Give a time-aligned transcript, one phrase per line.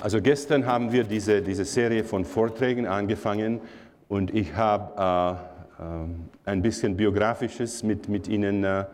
[0.00, 3.60] also gestern haben wir diese, diese Serie von Vorträgen angefangen
[4.08, 5.38] und ich habe
[5.78, 6.06] äh, äh,
[6.44, 8.84] ein bisschen biografisches mit, mit Ihnen äh,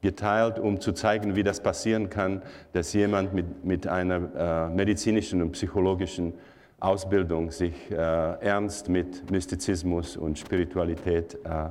[0.00, 2.42] geteilt, um zu zeigen, wie das passieren kann,
[2.72, 6.34] dass jemand mit, mit einer äh, medizinischen und psychologischen
[6.80, 11.68] Ausbildung sich äh, ernst mit Mystizismus und Spiritualität äh,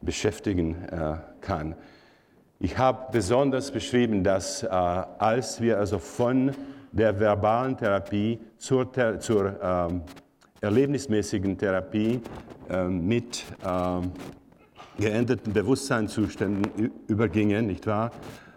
[0.00, 0.76] beschäftigen
[1.40, 1.76] kann.
[2.64, 6.52] Ich habe besonders beschrieben, dass als wir also von
[6.92, 10.02] der verbalen Therapie zur, zur ähm,
[10.60, 12.20] erlebnismäßigen Therapie
[12.70, 14.12] äh, mit ähm,
[14.96, 18.12] geänderten Bewusstseinszuständen übergingen, nicht wahr,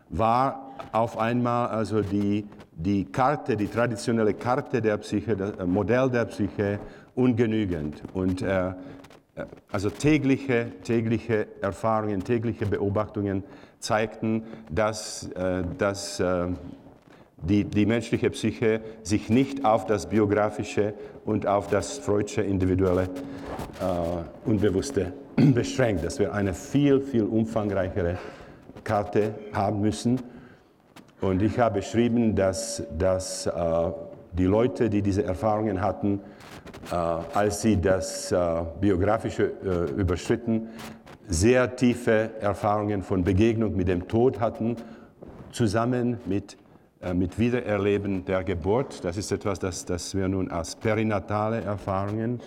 [0.09, 6.11] war auf einmal also die, die Karte, die traditionelle Karte der Psyche, das äh, Modell
[6.11, 6.79] der Psyche
[7.15, 8.03] ungenügend.
[8.13, 8.71] Und äh,
[9.71, 13.43] also tägliche, tägliche Erfahrungen, tägliche Beobachtungen
[13.85, 16.47] zeigten, dass, äh, dass äh,
[17.37, 20.93] die, die menschliche Psyche sich nicht auf das biografische
[21.25, 28.17] und auf das freudsche individuelle äh, Unbewusste beschränkt, dass wir eine viel, viel umfangreichere
[28.83, 30.21] Karte haben müssen.
[31.21, 33.51] Und ich habe beschrieben, dass, dass äh,
[34.33, 36.21] die Leute, die diese Erfahrungen hatten,
[36.91, 38.37] äh, als sie das äh,
[38.79, 39.51] biografische
[39.97, 40.69] überschritten,
[41.27, 44.77] sehr tiefe Erfahrungen von Begegnung mit dem Tod hatten,
[45.51, 46.57] zusammen mit
[47.05, 49.03] äh, mit Wiedererleben der Geburt.
[49.03, 52.39] Das ist etwas, das, das wir nun als perinatale Erfahrungen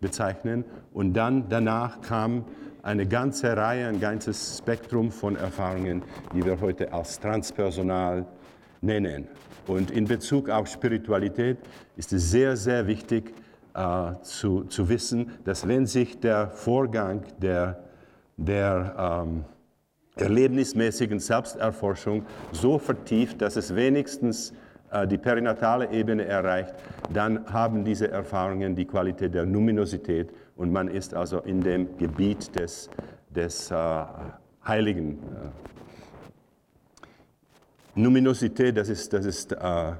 [0.00, 0.64] bezeichnen.
[0.94, 2.44] Und dann danach kam
[2.82, 8.24] eine ganze Reihe, ein ganzes Spektrum von Erfahrungen, die wir heute als transpersonal
[8.80, 9.28] nennen.
[9.66, 11.58] Und in Bezug auf Spiritualität
[11.96, 13.34] ist es sehr, sehr wichtig
[13.74, 17.84] äh, zu, zu wissen, dass wenn sich der Vorgang der,
[18.36, 19.44] der ähm,
[20.16, 24.52] erlebnismäßigen Selbsterforschung so vertieft, dass es wenigstens
[24.90, 26.74] äh, die perinatale Ebene erreicht,
[27.12, 32.54] dann haben diese Erfahrungen die Qualität der Numinosität und man ist also in dem Gebiet
[32.58, 32.90] des,
[33.30, 34.04] des äh,
[34.66, 35.18] Heiligen.
[37.94, 39.92] Numinosität, das ist, das ist äh,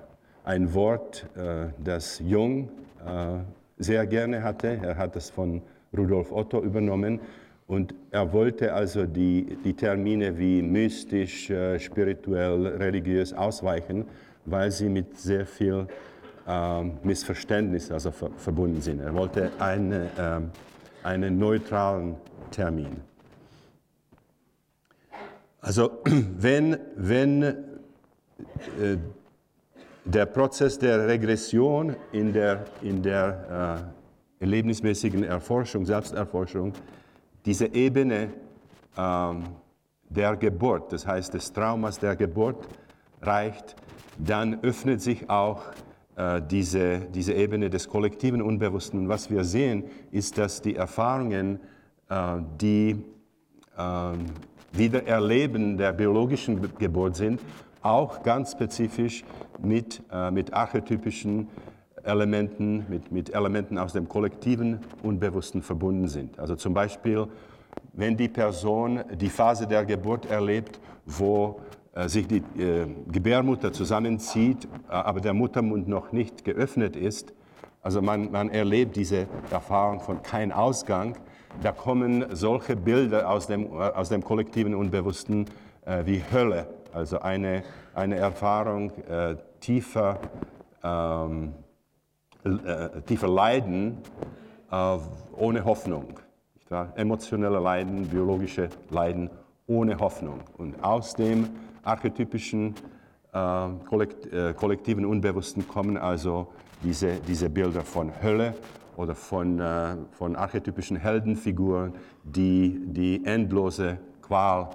[0.45, 2.69] ein Wort, äh, das Jung
[3.07, 3.39] äh,
[3.79, 4.79] sehr gerne hatte.
[4.83, 5.63] Er hat es von
[5.97, 7.21] Rudolf Otto übernommen.
[7.67, 14.05] Und er wollte also die, die Termine wie mystisch, äh, spirituell, religiös ausweichen,
[14.45, 15.89] weil sie mit sehr viel
[16.47, 19.01] äh, Missverständnis also ver verbunden sind.
[19.01, 22.15] Er wollte eine, äh, einen neutralen
[22.53, 23.01] Termin.
[25.61, 25.99] Also
[26.39, 27.55] wenn, wenn äh,
[30.05, 33.91] der Prozess der Regression in der, in der
[34.41, 36.73] äh, erlebnismäßigen Erforschung, Selbsterforschung,
[37.47, 38.33] diese Ebene
[38.97, 39.45] ähm,
[40.09, 42.67] der Geburt, das heißt des Traumas der Geburt,
[43.23, 43.77] reicht,
[44.19, 45.63] dann öffnet sich auch
[46.17, 49.01] äh, diese, diese Ebene des kollektiven Unbewussten.
[49.01, 51.61] Und was wir sehen, ist, dass die Erfahrungen,
[52.09, 53.03] äh, die
[53.77, 54.13] äh,
[54.73, 57.41] Wiedererleben der biologischen Geburt sind,
[57.83, 59.25] auch ganz spezifisch
[59.63, 61.49] mit, äh, mit archetypischen
[62.07, 66.39] Elementen, mit, mit Elementen aus dem kollektiven Unbewussten verbunden sind.
[66.39, 67.27] Also zum Beispiel,
[67.93, 71.61] wenn die Person die Phase der Geburt erlebt, wo
[71.95, 77.33] äh, sich die äh, Gebärmutter zusammenzieht, äh, aber der Muttermund noch nicht geöffnet ist,
[77.83, 81.17] also man, man erlebt diese Erfahrung von kein Ausgang,
[81.63, 85.47] da kommen solche Bilder aus dem, äh, aus dem kollektiven Unbewussten
[85.85, 87.63] äh, wie Hölle, also eine,
[87.95, 90.19] eine Erfahrung äh, tiefer
[90.83, 91.55] ähm,
[92.47, 93.99] äh, tiefe Leiden
[94.71, 94.99] äh,
[95.37, 96.21] ohne Hoffnung.
[96.97, 99.31] Emotionelle Leiden, biologische Leiden
[99.69, 100.41] ohne Hoffnung.
[100.57, 101.49] Und aus dem
[101.85, 102.75] archetypischen
[103.33, 103.69] äh,
[104.55, 106.49] kollektiven Unbewussten kommen also
[106.83, 108.55] diese, diese Bilder von Hölle
[108.97, 109.63] oder von,
[110.13, 111.93] von archetypischen Heldenfiguren,
[112.25, 114.71] die die endlose Qual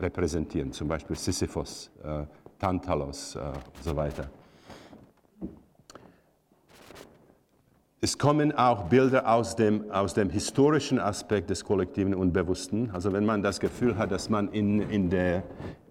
[0.00, 1.90] repräsentieren, zum Beispiel Sisyphos,
[2.58, 4.30] Tantalos und so weiter.
[8.02, 12.90] Es kommen auch Bilder aus dem, aus dem historischen Aspekt des kollektiven Unbewussten.
[12.92, 15.42] Also wenn man das Gefühl hat, dass man in, in, der,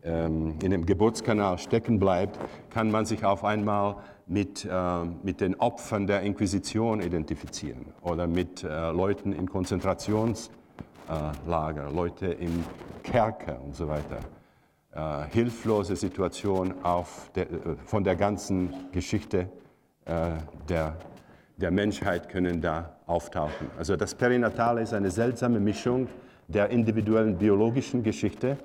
[0.04, 2.40] ähm, in dem Geburtskanal stecken bleibt,
[2.72, 8.64] kann man sich auf einmal mit, äh, mit den Opfern der Inquisition identifizieren oder mit
[8.64, 10.50] äh, Leuten in Konzentrationslager,
[11.10, 12.64] äh, Leute im
[13.04, 14.18] Kerker und so weiter.
[14.96, 19.48] Äh, hilflose Situation auf der, äh, von der ganzen Geschichte
[20.06, 20.32] äh,
[20.68, 20.98] der
[21.60, 23.68] der Menschheit können da auftauchen.
[23.78, 26.08] Also das Perinatale ist eine seltsame Mischung
[26.48, 28.58] der individuellen biologischen Geschichte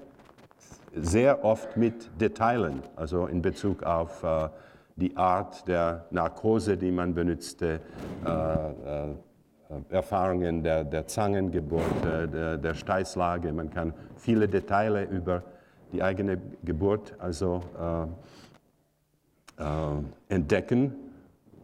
[0.94, 4.48] sehr oft mit Detailen, also in Bezug auf äh,
[4.96, 7.80] die Art der Narkose, die man benutzte,
[8.24, 9.14] äh, äh,
[9.88, 13.52] Erfahrungen der, der Zangengeburt, der, der Steißlage.
[13.52, 15.42] Man kann viele Details über
[15.92, 17.60] die eigene Geburt also
[19.58, 19.64] äh, äh,
[20.28, 20.94] entdecken.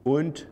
[0.03, 0.49] Und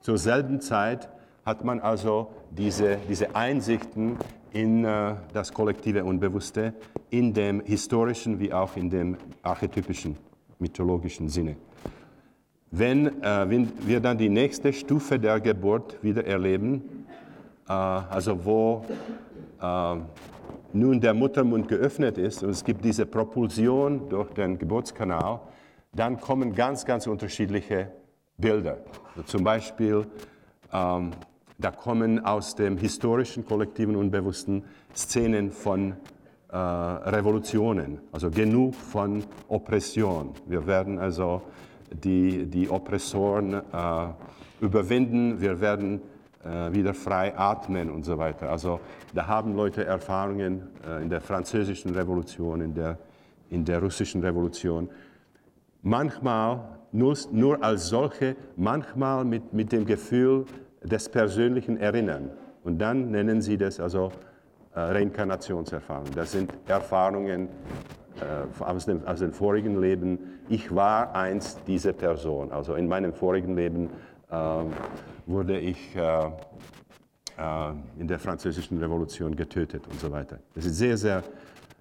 [0.00, 1.08] zur selben Zeit
[1.44, 4.16] hat man also diese, diese Einsichten
[4.52, 6.74] in äh, das kollektive Unbewusste,
[7.10, 10.16] in dem historischen wie auch in dem archetypischen,
[10.58, 11.56] mythologischen Sinne.
[12.70, 17.06] Wenn, äh, wenn wir dann die nächste Stufe der Geburt wieder erleben,
[17.68, 18.84] äh, also wo
[19.60, 19.96] äh,
[20.72, 25.40] nun der Muttermund geöffnet ist und es gibt diese Propulsion durch den Geburtskanal,
[25.92, 27.90] dann kommen ganz, ganz unterschiedliche
[28.40, 28.78] Bilder.
[29.10, 30.06] Also zum Beispiel,
[30.72, 31.10] ähm,
[31.58, 34.64] da kommen aus dem historischen, kollektiven Unbewussten
[34.94, 35.94] Szenen von
[36.50, 40.32] äh, Revolutionen, also genug von Oppression.
[40.46, 41.42] Wir werden also
[41.92, 43.60] die, die Oppressoren äh,
[44.60, 46.00] überwinden, wir werden
[46.44, 48.50] äh, wieder frei atmen und so weiter.
[48.50, 48.80] Also
[49.14, 52.98] da haben Leute Erfahrungen äh, in der französischen Revolution, in der,
[53.50, 54.88] in der russischen Revolution.
[55.82, 60.46] Manchmal nur, nur als solche, manchmal mit, mit dem Gefühl
[60.82, 62.30] des persönlichen Erinnern.
[62.64, 64.12] Und dann nennen sie das also
[64.74, 66.14] äh, Reinkarnationserfahrungen.
[66.14, 67.48] Das sind Erfahrungen,
[68.20, 72.52] äh, aus, dem, aus dem vorigen Leben, ich war einst diese Person.
[72.52, 73.90] Also in meinem vorigen Leben
[74.30, 74.36] äh,
[75.26, 76.26] wurde ich äh,
[77.40, 80.38] äh, in der französischen Revolution getötet und so weiter.
[80.54, 81.22] Das sind sehr, sehr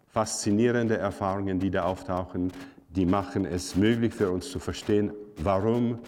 [0.07, 2.51] faszinierende Erfahrungen, die da auftauchen.
[2.89, 5.99] Die machen es möglich für uns zu verstehen, warum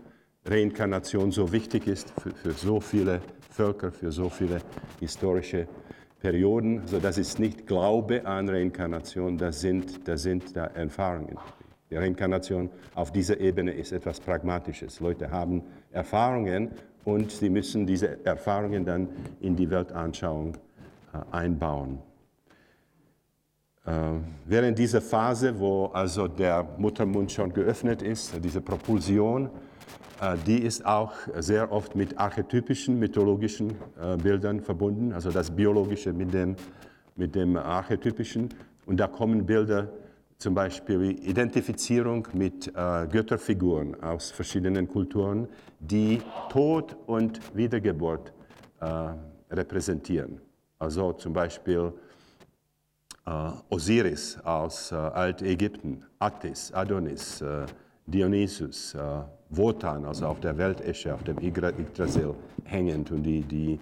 [0.45, 4.59] Reinkarnation so wichtig ist für, für so viele Völker, für so viele
[4.99, 5.67] historische
[6.19, 6.81] Perioden.
[6.81, 11.37] Also das ist nicht Glaube an Reinkarnation, das sind, das sind da Erfahrungen.
[11.91, 14.99] Die Reinkarnation auf dieser Ebene ist etwas Pragmatisches.
[15.01, 16.71] Leute haben Erfahrungen
[17.03, 19.09] und sie müssen diese Erfahrungen dann
[19.41, 20.55] in die Weltanschauung
[21.13, 21.99] äh, einbauen.
[23.85, 23.91] Äh,
[24.45, 29.49] während dieser Phase, wo also der Muttermund schon geöffnet ist, diese Propulsion,
[30.21, 36.13] äh, die ist auch sehr oft mit archetypischen, mythologischen äh, Bildern verbunden, also das Biologische
[36.13, 36.55] mit dem,
[37.15, 38.49] mit dem Archetypischen.
[38.85, 39.87] Und da kommen Bilder,
[40.37, 45.47] zum Beispiel wie Identifizierung mit äh, Götterfiguren aus verschiedenen Kulturen,
[45.79, 48.33] die Tod und Wiedergeburt
[49.51, 50.41] repräsentieren.
[50.79, 51.93] Also zum Beispiel
[53.69, 57.43] Osiris aus Altägypten, Attis, Adonis,
[58.05, 58.95] Dionysus,
[59.49, 62.33] Wotan, also auf der Weltesche, auf dem Yggdrasil
[62.63, 63.79] hängend und die, die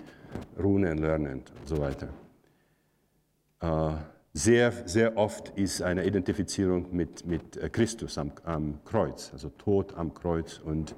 [0.61, 2.09] Runen lernend und so weiter.
[3.61, 3.91] Äh,
[4.33, 9.93] sehr, sehr oft ist eine Identifizierung mit, mit äh, Christus am, am Kreuz, also Tod
[9.95, 10.95] am Kreuz und,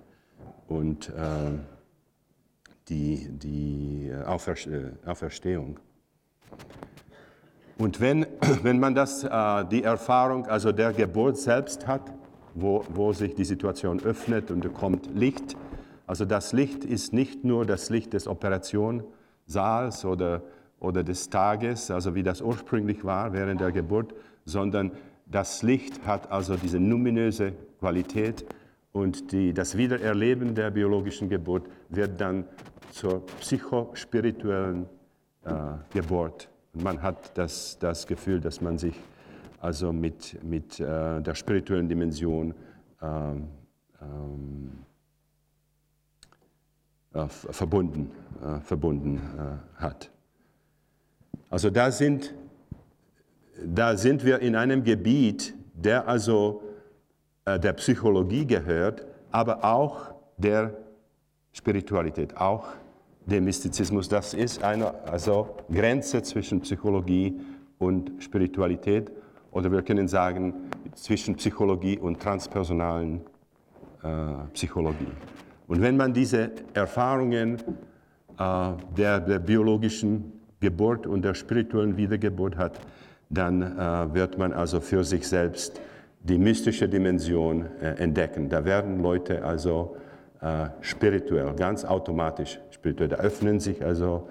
[0.68, 1.52] und äh,
[2.90, 5.80] die, die Auferstehung.
[7.82, 8.28] Und wenn,
[8.64, 9.22] wenn man das,
[9.72, 12.14] die Erfahrung also der Geburt selbst hat,
[12.54, 15.58] wo, wo sich die Situation öffnet und kommt Licht.
[16.06, 20.44] Also das Licht ist nicht nur das Licht des Operationssaals oder,
[20.80, 24.14] oder des Tages, also wie das ursprünglich war während der Geburt,
[24.46, 24.92] sondern
[25.26, 28.46] das Licht hat also diese numinöse Qualität
[28.92, 32.46] und die, das Wiedererleben der biologischen Geburt wird dann
[32.92, 34.88] zur psychospirituellen
[35.46, 35.52] äh,
[35.94, 36.51] Geburt.
[36.74, 38.96] Und man hat das, das Gefühl, dass man sich
[39.60, 42.54] also mit, mit äh, der spirituellen Dimension
[43.02, 43.48] ähm,
[44.02, 44.72] ähm,
[47.14, 48.12] äh, verbunden,
[48.42, 50.12] äh, verbunden äh, hat.
[51.50, 52.34] Also da sind,
[53.64, 56.64] da sind wir in einem Gebiet, der also
[57.46, 60.74] äh, der Psychologie gehört, aber auch der
[61.52, 62.68] Spiritualität, auch
[63.26, 64.10] dem Mystizismus.
[64.10, 67.40] Das ist eine also Grenze zwischen Psychologie
[67.78, 69.12] und Spiritualität
[69.52, 70.54] oder wir können sagen
[70.96, 73.22] zwischen Psychologie und transpersonalen
[74.04, 74.08] äh,
[74.54, 75.12] Psychologie.
[75.68, 77.58] Und wenn man diese Erfahrungen
[78.38, 82.80] äh, der, der, biologischen Geburt und der spirituellen Wiedergeburt hat,
[83.30, 85.80] dann äh, wird man also für sich selbst
[86.24, 88.50] die mystische Dimension äh, entdecken.
[88.50, 89.96] Da werden Leute also
[90.42, 93.10] äh, spirituell, ganz automatisch spirituell.
[93.10, 94.28] Da öffnen sich also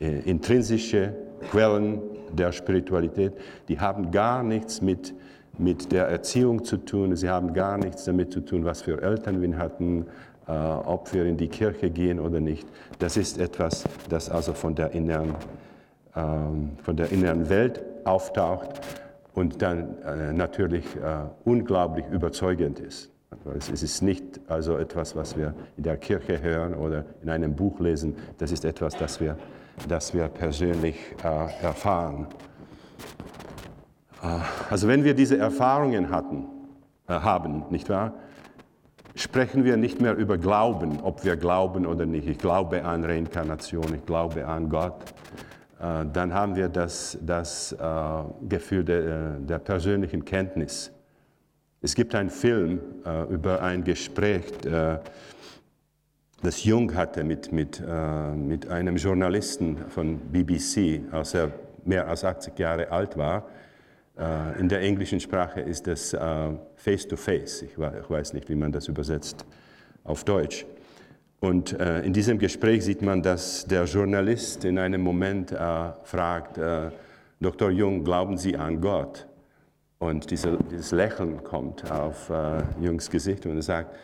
[0.00, 1.14] äh, intrinsische
[1.50, 2.00] Quellen
[2.32, 3.34] der Spiritualität,
[3.68, 5.14] die haben gar nichts mit,
[5.58, 9.40] mit der Erziehung zu tun, sie haben gar nichts damit zu tun, was für Eltern
[9.40, 10.06] wir hatten,
[10.48, 12.66] äh, ob wir in die Kirche gehen oder nicht.
[12.98, 15.34] Das ist etwas, das also von der inneren,
[16.16, 18.80] ähm, von der inneren Welt auftaucht
[19.34, 23.11] und dann äh, natürlich äh, unglaublich überzeugend ist.
[23.56, 27.80] Es ist nicht also etwas, was wir in der Kirche hören oder in einem Buch
[27.80, 29.36] lesen, das ist etwas, das wir,
[29.88, 32.26] das wir persönlich äh, erfahren.
[34.22, 34.26] Äh,
[34.70, 36.46] also wenn wir diese Erfahrungen hatten,
[37.08, 38.14] äh, haben, nicht wahr,
[39.14, 42.26] sprechen wir nicht mehr über Glauben, ob wir glauben oder nicht.
[42.26, 45.02] Ich glaube an Reinkarnation, ich glaube an Gott.
[45.80, 50.92] Äh, dann haben wir das, das äh, Gefühl der, der persönlichen Kenntnis.
[51.82, 52.80] Es gibt einen Film
[53.28, 54.44] über ein Gespräch,
[56.40, 57.82] das Jung hatte mit, mit,
[58.36, 61.50] mit einem Journalisten von BBC, als er
[61.84, 63.48] mehr als 80 Jahre alt war.
[64.60, 66.16] In der englischen Sprache ist das
[66.76, 67.64] Face-to-Face.
[67.64, 68.00] -face.
[68.00, 69.44] Ich weiß nicht, wie man das übersetzt
[70.04, 70.64] auf Deutsch.
[71.42, 75.56] Und äh, in diesem Gespräch sieht man, dass der Journalist in einem Moment äh,
[76.04, 76.90] fragt, äh,
[77.40, 77.70] Dr.
[77.70, 79.26] Jung, glauben Sie an Gott?
[80.02, 83.94] Und diese, dieses Lächeln kommt auf äh, Jungs Gesicht und er sagt,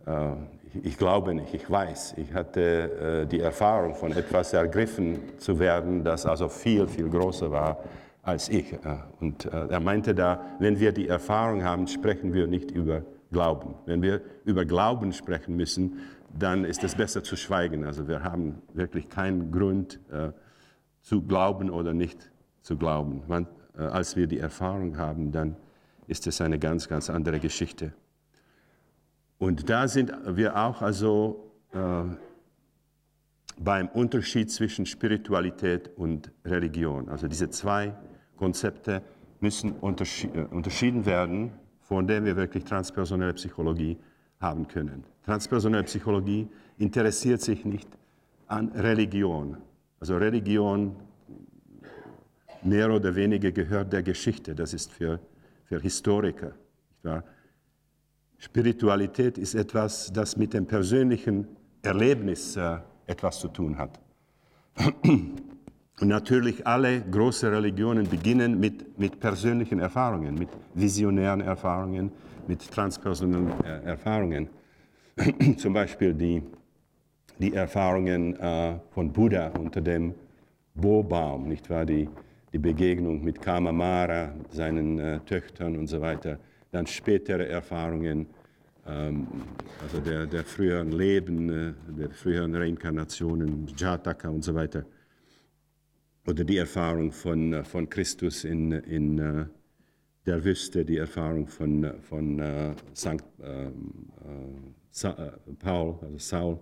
[0.00, 2.14] ich, äh, ich, glaube nicht, ich weiß.
[2.16, 7.50] Ich hatte äh, die Erfahrung von etwas ergriffen zu werden, das also viel, viel größer
[7.50, 7.76] war
[8.22, 8.74] als ich.
[9.20, 13.74] Und er meinte da, wenn wir die Erfahrung haben, sprechen wir nicht über Glauben.
[13.84, 15.98] Wenn wir über Glauben sprechen müssen,
[16.32, 17.84] dann ist es besser zu schweigen.
[17.84, 20.30] Also wir haben wirklich keinen Grund äh,
[21.02, 22.30] zu glauben oder nicht
[22.62, 23.24] zu glauben.
[23.28, 23.46] Man, äh,
[23.80, 25.56] als wir die Erfahrung haben, dann
[26.06, 27.92] ist es eine ganz, ganz andere Geschichte.
[29.38, 32.04] Und da sind wir auch also äh,
[33.58, 37.08] beim Unterschied zwischen Spiritualität und Religion.
[37.08, 37.94] Also diese zwei
[38.36, 39.02] Konzepte
[39.40, 43.98] müssen unterschied, äh, unterschieden werden, von denen wir wirklich transpersonelle Psychologie
[44.40, 45.04] haben können.
[45.24, 47.88] Transpersonelle Psychologie interessiert sich nicht
[48.46, 49.58] an Religion.
[50.00, 50.96] Also Religion
[52.64, 54.54] mehr oder weniger gehört der Geschichte.
[54.54, 55.20] Das ist für,
[55.64, 56.52] für Historiker.
[58.38, 61.46] Spiritualität ist etwas, das mit dem persönlichen
[61.82, 64.00] Erlebnis äh, etwas zu tun hat.
[66.00, 72.10] Und natürlich alle großen Religionen beginnen mit, mit persönlichen Erfahrungen, mit visionären Erfahrungen,
[72.48, 74.48] mit transpersonellen äh, Erfahrungen.
[75.56, 76.42] Zum Beispiel die,
[77.38, 80.14] die Erfahrungen äh, von Buddha unter dem
[80.74, 81.86] Bobaum, nicht wahr?
[81.86, 82.08] Die,
[82.54, 86.38] die Begegnung mit Kamamara, seinen äh, Töchtern und so weiter.
[86.70, 88.28] Dann spätere Erfahrungen,
[88.86, 89.26] ähm,
[89.82, 94.86] also der, der früheren Leben, äh, der früheren Reinkarnationen, Jataka und so weiter.
[96.28, 99.46] Oder die Erfahrung von, äh, von Christus in, in äh,
[100.24, 103.24] der Wüste, die Erfahrung von, von äh, St.
[103.42, 106.58] Äh, äh, Paul, also Saul.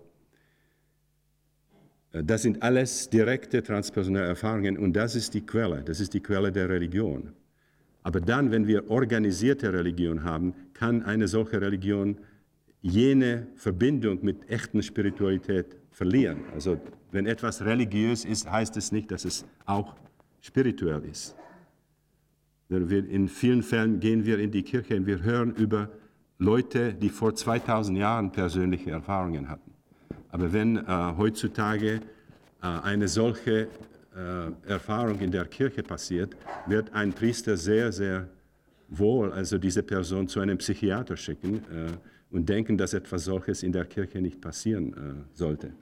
[2.12, 6.20] Äh, das sind alles direkte transpersonelle Erfahrungen und das ist die Quelle, das ist die
[6.20, 7.32] Quelle der Religion.
[8.02, 12.18] Aber dann, wenn wir organisierte Religion haben, kann eine solche Religion
[12.80, 16.40] jene Verbindung mit echten Spiritualität verlieren.
[16.52, 16.80] Also
[17.12, 19.94] wenn etwas religiös ist, heißt es nicht, dass es auch
[20.40, 21.36] spirituell ist.
[22.68, 25.90] In vielen Fällen gehen wir in die Kirche und wir hören über
[26.38, 29.71] Leute, die vor 2000 Jahren persönliche Erfahrungen hatten.
[30.32, 30.82] Aber wenn äh,
[31.16, 32.00] heutzutage
[32.62, 33.68] äh, eine solche
[34.16, 36.34] äh, Erfahrung in der Kirche passiert,
[36.66, 38.28] wird ein Priester sehr, sehr
[38.88, 41.92] wohl also diese Person zu einem Psychiater schicken äh,
[42.30, 45.72] und denken, dass etwas solches in der Kirche nicht passieren äh, sollte.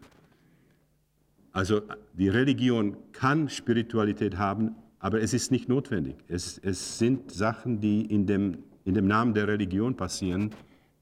[1.53, 6.17] Also die Religion kann Spiritualität haben, aber es ist nicht notwendig.
[6.29, 10.51] Es, es sind Sachen, die in dem, in dem Namen der Religion passieren,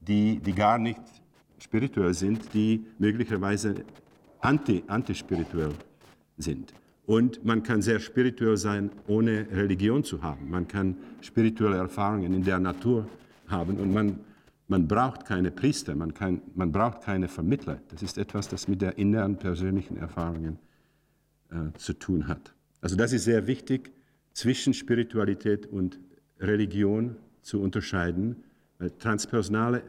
[0.01, 1.01] die, die gar nicht
[1.59, 3.75] spirituell sind, die möglicherweise
[4.39, 5.73] anti, antispirituell
[6.37, 6.73] sind.
[7.05, 10.49] Und man kann sehr spirituell sein, ohne Religion zu haben.
[10.49, 13.07] Man kann spirituelle Erfahrungen in der Natur
[13.47, 14.19] haben und man,
[14.67, 17.81] man braucht keine Priester, man, kann, man braucht keine Vermittler.
[17.89, 20.59] Das ist etwas, das mit der inneren persönlichen Erfahrungen
[21.49, 22.53] äh, zu tun hat.
[22.81, 23.91] Also das ist sehr wichtig,
[24.33, 25.99] zwischen Spiritualität und
[26.39, 28.43] Religion zu unterscheiden,
[28.77, 29.81] weil transpersonale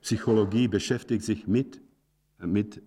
[0.00, 1.80] Psychologie beschäftigt sich mit,
[2.38, 2.82] mit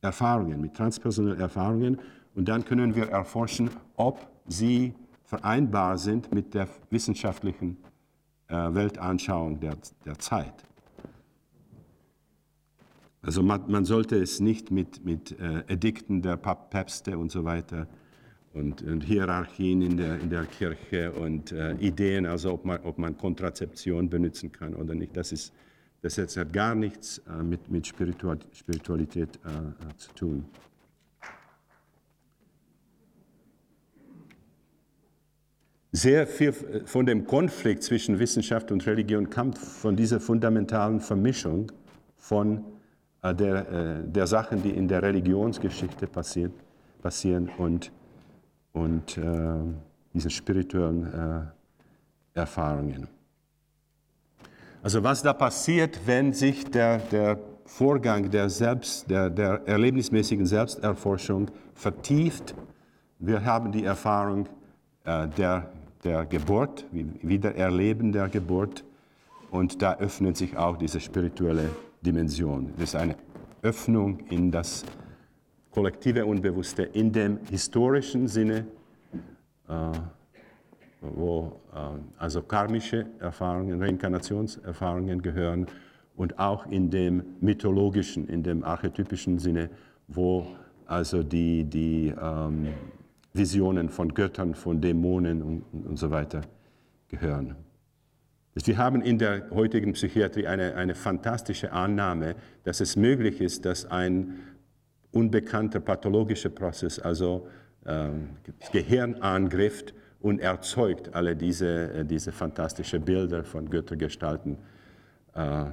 [0.00, 1.98] Erfahrungen, mit transpersonalen Erfahrungen
[2.34, 7.76] und dann können wir erforschen, ob sie vereinbar sind mit der wissenschaftlichen
[8.48, 10.54] äh, Weltanschauung der, der Zeit.
[13.22, 17.86] Also man, man, sollte es nicht mit, mit äh, Edikten der Päpste und so weiter
[18.52, 22.98] und, und Hierarchien in der, in der Kirche und äh, Ideen, also ob man, ob
[22.98, 25.16] man Kontrazeption benutzen kann oder nicht.
[25.16, 25.54] Das, ist,
[26.02, 30.44] das hat gar nichts äh, mit, mit Spiritualität äh, äh, zu tun.
[35.92, 36.52] sehr viel
[36.86, 41.70] von dem Konflikt zwischen Wissenschaft und Religion kommt von dieser fundamentalen Vermischung
[42.16, 42.64] von
[43.22, 46.54] äh, der, äh, der Sachen, die in der Religionsgeschichte passieren,
[47.02, 47.92] passieren und,
[48.72, 49.22] und äh,
[50.14, 51.52] diesen spirituellen
[52.34, 53.06] äh, Erfahrungen.
[54.82, 61.50] Also was da passiert, wenn sich der, der Vorgang der, Selbst, der, der erlebnismäßigen Selbsterforschung
[61.72, 62.54] vertieft.
[63.20, 64.48] Wir haben die Erfahrung
[65.04, 65.70] äh, der,
[66.02, 68.84] der Geburt, Wiedererleben der Geburt
[69.52, 71.70] und da öffnet sich auch diese spirituelle
[72.00, 72.72] Dimension.
[72.74, 73.14] Das ist eine
[73.62, 74.84] Öffnung in das
[75.70, 78.66] kollektive Unbewusste in dem historischen Sinne,
[79.68, 79.92] äh,
[81.02, 81.78] wo äh,
[82.18, 85.66] also karmische Erfahrungen, Reinkarnationserfahrungen gehören
[86.16, 89.70] und auch in dem mythologischen, in dem archetypischen Sinne,
[90.08, 90.46] wo
[90.86, 92.68] also die, die ähm,
[93.34, 96.42] Visionen von Göttern, von Dämonen und, und so weiter
[97.08, 97.56] gehören.
[98.54, 103.86] Wir haben in der heutigen Psychiatrie eine, eine fantastische Annahme, dass es möglich ist, dass
[103.86, 104.34] ein
[105.10, 107.46] unbekannter pathologischer Prozess, also
[107.86, 108.30] ähm,
[108.60, 114.56] das Gehirn angrifft und erzeugt alle diese, äh, diese fantastischen Bilder von Göttergestalten.
[115.34, 115.66] Äh, äh,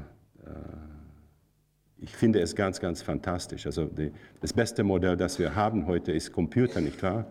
[1.99, 3.65] ich finde es ganz, ganz fantastisch.
[3.65, 7.25] Also die, das beste Modell, das wir haben heute, ist Computer, nicht wahr?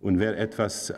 [0.00, 0.92] Und wer etwas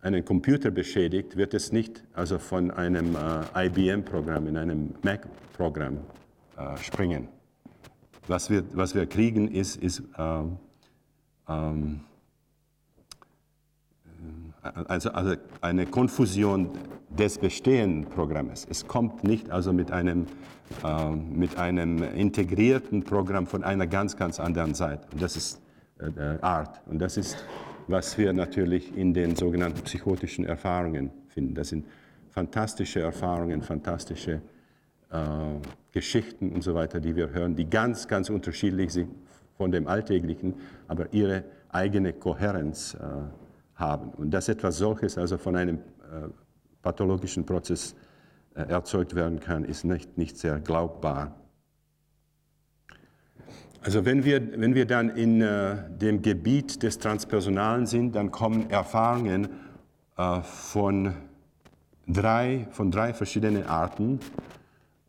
[0.00, 3.16] einen Computer beschädigt, wird es nicht also von einem
[3.54, 5.98] IBM-Programm in einem Mac-Programm
[6.76, 7.28] springen.
[8.26, 10.56] Was wir, was wir kriegen, ist, ist ähm,
[11.48, 12.00] ähm,
[14.62, 16.70] also, also eine Konfusion
[17.08, 18.66] des bestehenden Programmes.
[18.68, 20.26] Es kommt nicht also mit einem,
[20.84, 25.06] äh, mit einem integrierten Programm von einer ganz, ganz anderen Seite.
[25.12, 25.60] Und das ist
[25.98, 26.80] äh, Art.
[26.86, 27.44] Und das ist
[27.90, 31.54] was wir natürlich in den sogenannten psychotischen Erfahrungen finden.
[31.54, 31.86] Das sind
[32.30, 34.40] fantastische Erfahrungen, fantastische
[35.10, 35.18] äh,
[35.92, 39.10] Geschichten und so weiter, die wir hören, die ganz, ganz unterschiedlich sind
[39.56, 40.54] von dem Alltäglichen,
[40.86, 42.98] aber ihre eigene Kohärenz äh,
[43.80, 44.10] haben.
[44.10, 46.28] Und dass etwas solches also von einem äh,
[46.82, 47.94] pathologischen Prozess
[48.54, 51.34] äh, erzeugt werden kann, ist nicht, nicht sehr glaubbar.
[53.82, 58.68] Also wenn wir, wenn wir dann in äh, dem Gebiet des Transpersonalen sind, dann kommen
[58.68, 59.48] Erfahrungen
[60.18, 61.14] äh, von,
[62.06, 64.20] drei, von drei verschiedenen Arten.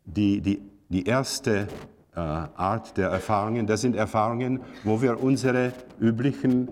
[0.06, 1.68] Die, die, die erste
[2.14, 6.68] äh, Art der Erfahrungen, das sind Erfahrungen, wo wir unsere üblichen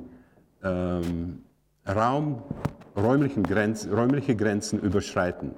[0.63, 1.43] ähm,
[1.91, 2.43] Raum,
[2.97, 5.53] räumlichen Grenz, räumliche Grenzen überschreiten.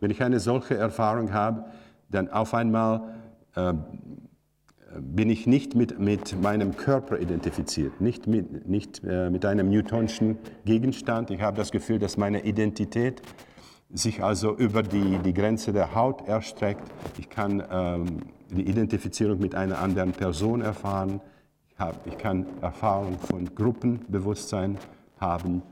[0.00, 1.64] Wenn ich eine solche Erfahrung habe,
[2.08, 3.02] dann auf einmal
[3.54, 3.74] äh,
[4.98, 10.38] bin ich nicht mit, mit meinem Körper identifiziert, nicht, mit, nicht äh, mit einem Newtonschen
[10.64, 11.30] Gegenstand.
[11.30, 13.22] Ich habe das Gefühl, dass meine Identität
[13.92, 16.82] sich also über die, die Grenze der Haut erstreckt.
[17.18, 18.06] Ich kann ähm,
[18.50, 21.20] die Identifizierung mit einer anderen Person erfahren.
[21.68, 24.78] Ich, hab, ich kann Erfahrung von Gruppenbewusstsein
[25.20, 25.62] haben.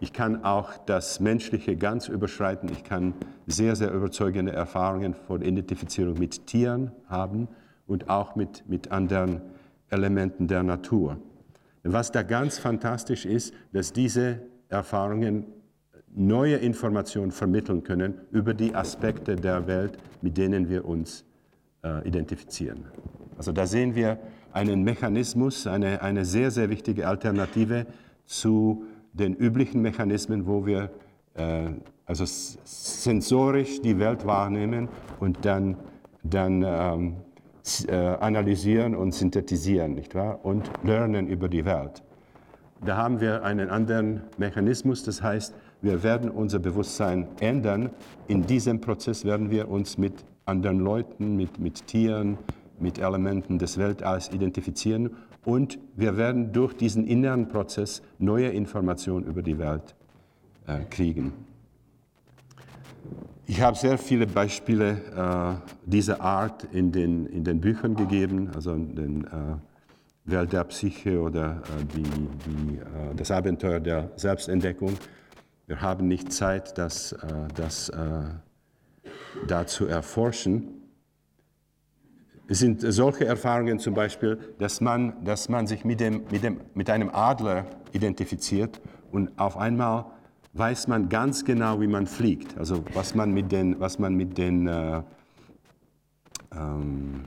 [0.00, 2.68] Ich kann auch das Menschliche ganz überschreiten.
[2.70, 3.14] Ich kann
[3.46, 7.48] sehr, sehr überzeugende Erfahrungen von Identifizierung mit Tieren haben
[7.86, 9.40] und auch mit, mit anderen
[9.90, 11.18] Elementen der Natur.
[11.82, 15.46] Was da ganz fantastisch ist, dass diese Erfahrungen
[16.14, 21.24] neue Informationen vermitteln können über die Aspekte der Welt, mit denen wir uns
[21.82, 22.84] äh, identifizieren.
[23.36, 24.18] Also da sehen wir
[24.52, 27.86] einen Mechanismus, eine, eine sehr, sehr wichtige Alternative
[28.26, 30.90] zu den üblichen Mechanismen, wo wir
[31.34, 31.70] äh,
[32.06, 34.88] also sensorisch die Welt wahrnehmen
[35.20, 35.76] und dann,
[36.22, 37.16] dann ähm,
[37.86, 40.44] äh, analysieren und synthetisieren, nicht wahr?
[40.44, 42.02] Und lernen über die Welt.
[42.84, 47.90] Da haben wir einen anderen Mechanismus, das heißt, wir werden unser Bewusstsein ändern.
[48.26, 52.38] In diesem Prozess werden wir uns mit anderen Leuten, mit, mit Tieren,
[52.80, 55.10] mit Elementen des Weltalls identifizieren
[55.44, 59.94] und wir werden durch diesen inneren Prozess neue Informationen über die Welt
[60.66, 61.32] äh, kriegen.
[63.46, 68.74] Ich habe sehr viele Beispiele äh, dieser Art in den, in den Büchern gegeben, also
[68.74, 69.28] in den äh,
[70.30, 74.92] Welt der Psyche oder äh, die, die, äh, das Abenteuer der Selbstentdeckung.
[75.66, 77.16] Wir haben nicht Zeit, das, äh,
[77.54, 77.90] das
[79.46, 80.77] da zu erforschen.
[82.50, 86.60] Es sind solche Erfahrungen zum Beispiel, dass man, dass man sich mit, dem, mit, dem,
[86.72, 88.80] mit einem Adler identifiziert
[89.12, 90.06] und auf einmal
[90.54, 92.56] weiß man ganz genau, wie man fliegt.
[92.56, 95.02] Also was man mit den, was man mit den äh,
[96.52, 97.24] ähm,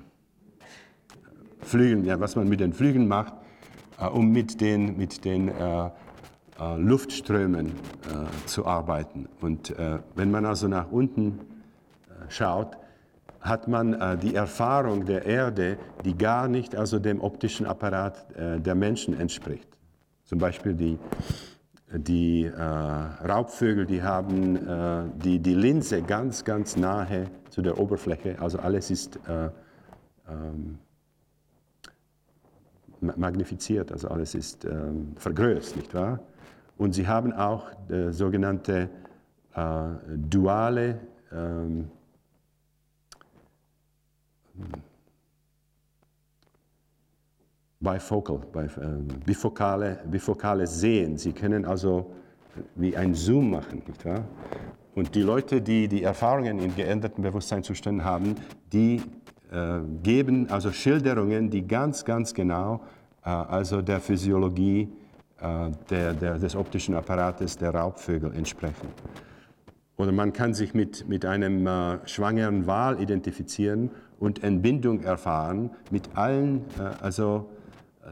[1.59, 3.35] Flügeln, ja, was man mit den Flügeln macht,
[3.99, 5.85] äh, um mit den, mit den äh,
[6.59, 9.29] äh, Luftströmen äh, zu arbeiten.
[9.39, 11.39] Und äh, wenn man also nach unten
[12.09, 12.75] äh, schaut,
[13.41, 18.59] hat man äh, die Erfahrung der Erde, die gar nicht also dem optischen Apparat äh,
[18.59, 19.67] der Menschen entspricht.
[20.23, 20.97] Zum Beispiel die,
[21.93, 28.37] die Raubvögel, die haben die, die Linse ganz, ganz nahe zu der Oberfläche.
[28.39, 30.77] Also alles ist ähm,
[33.01, 36.19] magnifiziert, also alles ist ähm, vergrößert, nicht wahr?
[36.77, 38.89] Und sie haben auch äh, sogenannte
[39.55, 40.99] äh, duale
[41.31, 41.89] ähm,
[47.79, 48.81] bifocal, bif äh,
[49.25, 51.17] bifokale, bifokale Sehen.
[51.17, 52.11] Sie können also
[52.75, 54.23] wie ein Zoom machen, nicht wahr?
[54.93, 58.35] Und die Leute, die die Erfahrungen in geänderten Bewusstseinszuständen haben,
[58.71, 59.01] die
[59.51, 62.81] äh, geben also Schilderungen, die ganz, ganz genau
[63.23, 64.89] äh, also der Physiologie
[65.39, 68.89] äh, der, der, des optischen Apparates der Raubvögel entsprechen.
[69.97, 76.15] Oder man kann sich mit, mit einem äh, schwangeren Wal identifizieren und Entbindung erfahren mit
[76.15, 77.49] allen äh, also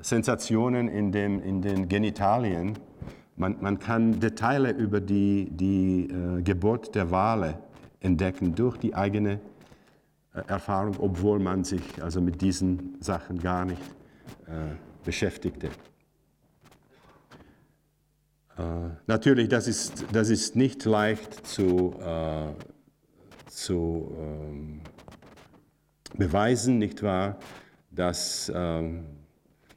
[0.01, 2.77] Sensationen in, dem, in den Genitalien.
[3.35, 7.59] Man, man kann Details über die, die äh, Geburt der Wale
[7.99, 9.39] entdecken durch die eigene
[10.33, 13.81] äh, Erfahrung, obwohl man sich also mit diesen Sachen gar nicht
[14.47, 15.67] äh, beschäftigte.
[18.57, 18.61] Äh,
[19.05, 22.53] natürlich, das ist, das ist nicht leicht zu, äh,
[23.47, 24.81] zu ähm,
[26.17, 27.37] beweisen, nicht wahr,
[27.91, 29.05] dass, ähm,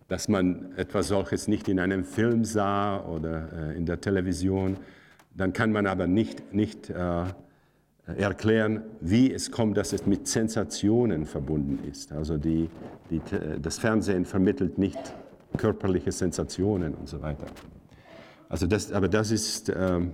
[0.08, 4.76] dass man etwas solches nicht in einem Film sah oder äh, in der Television.
[5.34, 7.24] Dann kann man aber nicht, nicht äh,
[8.06, 12.12] erklären, wie es kommt, dass es mit Sensationen verbunden ist.
[12.12, 12.68] Also die,
[13.10, 13.20] die,
[13.60, 14.98] das Fernsehen vermittelt nicht
[15.56, 17.46] körperliche Sensationen und so weiter.
[18.48, 20.12] Also das, aber das ist ähm,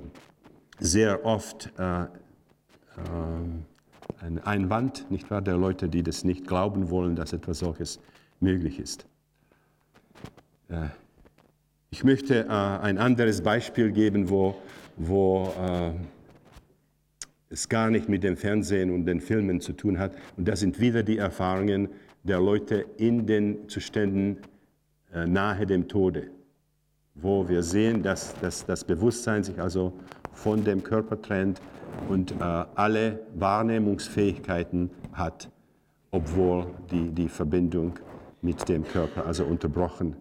[0.78, 2.06] sehr oft äh, äh,
[4.20, 8.00] ein Einwand, nicht wahr, der Leute, die das nicht glauben wollen, dass etwas solches
[8.40, 9.06] möglich ist.
[10.68, 10.88] Äh,
[11.90, 14.56] ich möchte äh, ein anderes Beispiel geben, wo,
[14.96, 15.92] wo äh,
[17.50, 20.12] es gar nicht mit dem Fernsehen und den Filmen zu tun hat.
[20.36, 21.88] Und das sind wieder die Erfahrungen
[22.24, 24.38] der Leute in den Zuständen
[25.10, 26.30] nahe dem Tode
[27.20, 29.92] wo wir sehen, dass, dass das Bewusstsein sich also
[30.32, 31.60] von dem Körper trennt
[32.08, 35.50] und äh, alle Wahrnehmungsfähigkeiten hat,
[36.10, 37.98] obwohl die, die Verbindung
[38.42, 40.16] mit dem Körper also unterbrochen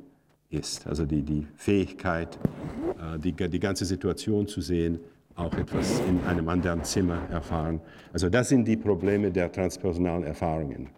[0.50, 0.88] ist.
[0.88, 2.38] Also die, die Fähigkeit,
[2.98, 5.00] äh, die, die ganze Situation zu sehen,
[5.36, 7.80] auch etwas in einem anderen Zimmer erfahren.
[8.12, 10.90] Also das sind die Probleme der transpersonalen Erfahrungen.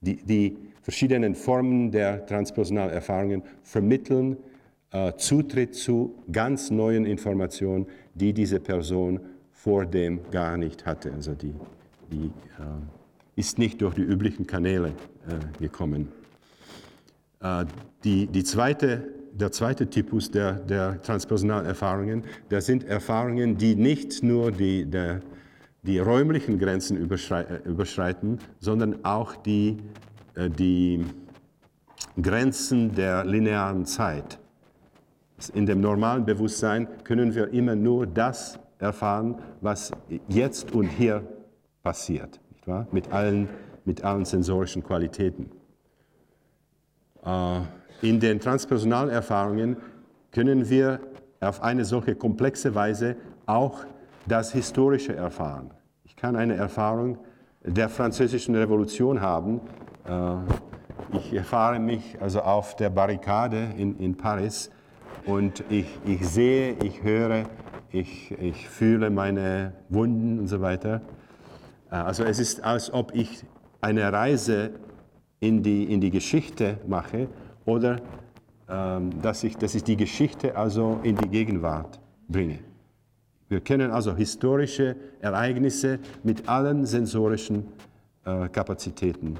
[0.00, 4.36] Die, die verschiedenen Formen der transpersonalen Erfahrungen vermitteln
[4.90, 9.20] äh, Zutritt zu ganz neuen Informationen, die diese Person
[9.64, 11.10] vor dem gar nicht hatte.
[11.10, 11.54] Also die,
[12.12, 12.30] die äh,
[13.34, 16.08] ist nicht durch die üblichen Kanäle äh, gekommen.
[17.40, 17.64] Äh,
[18.04, 24.22] die, die zweite, der zweite Typus der, der transpersonalen Erfahrungen, das sind Erfahrungen, die nicht
[24.22, 25.22] nur die, der,
[25.82, 29.78] die räumlichen Grenzen überschreiten, sondern auch die,
[30.36, 31.04] die
[32.20, 34.38] Grenzen der linearen Zeit.
[35.54, 39.92] In dem normalen Bewusstsein können wir immer nur das erfahren, was
[40.28, 41.22] jetzt und hier
[41.82, 42.86] passiert, nicht wahr?
[42.92, 43.48] Mit, allen,
[43.84, 45.50] mit allen sensorischen Qualitäten.
[47.24, 47.60] Äh,
[48.02, 49.76] in den transpersonalen Erfahrungen
[50.30, 51.00] können wir
[51.40, 53.84] auf eine solche komplexe Weise auch
[54.26, 55.70] das Historische erfahren.
[56.04, 57.18] Ich kann eine Erfahrung
[57.62, 59.60] der französischen Revolution haben.
[60.06, 64.70] Äh, ich erfahre mich also auf der Barrikade in, in Paris
[65.26, 67.44] und ich, ich sehe, ich höre,
[67.94, 71.00] ich, ich fühle meine Wunden und so weiter.
[71.90, 73.44] Äh, also es ist, als ob ich
[73.80, 74.70] eine Reise
[75.40, 77.28] in die, in die Geschichte mache
[77.64, 78.00] oder
[78.68, 82.58] ähm, dass, ich, dass ich die Geschichte also in die Gegenwart bringe.
[83.48, 87.66] Wir kennen also historische Ereignisse mit allen sensorischen
[88.24, 89.38] äh, Kapazitäten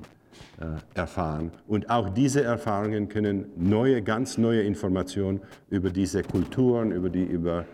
[0.60, 1.50] äh, erfahren.
[1.66, 5.40] Und auch diese Erfahrungen können neue, ganz neue Informationen
[5.70, 7.64] über diese Kulturen, über die über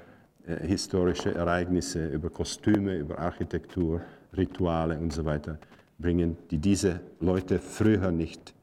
[0.51, 4.01] äh, historische Ereignisse, über Kostüme, über Architektur,
[4.37, 5.59] Rituale und so weiter
[5.99, 8.55] bringen, die diese Leute früher nicht,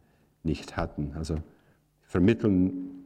[0.43, 1.13] nicht hatten.
[1.15, 1.37] Also
[2.01, 3.05] vermitteln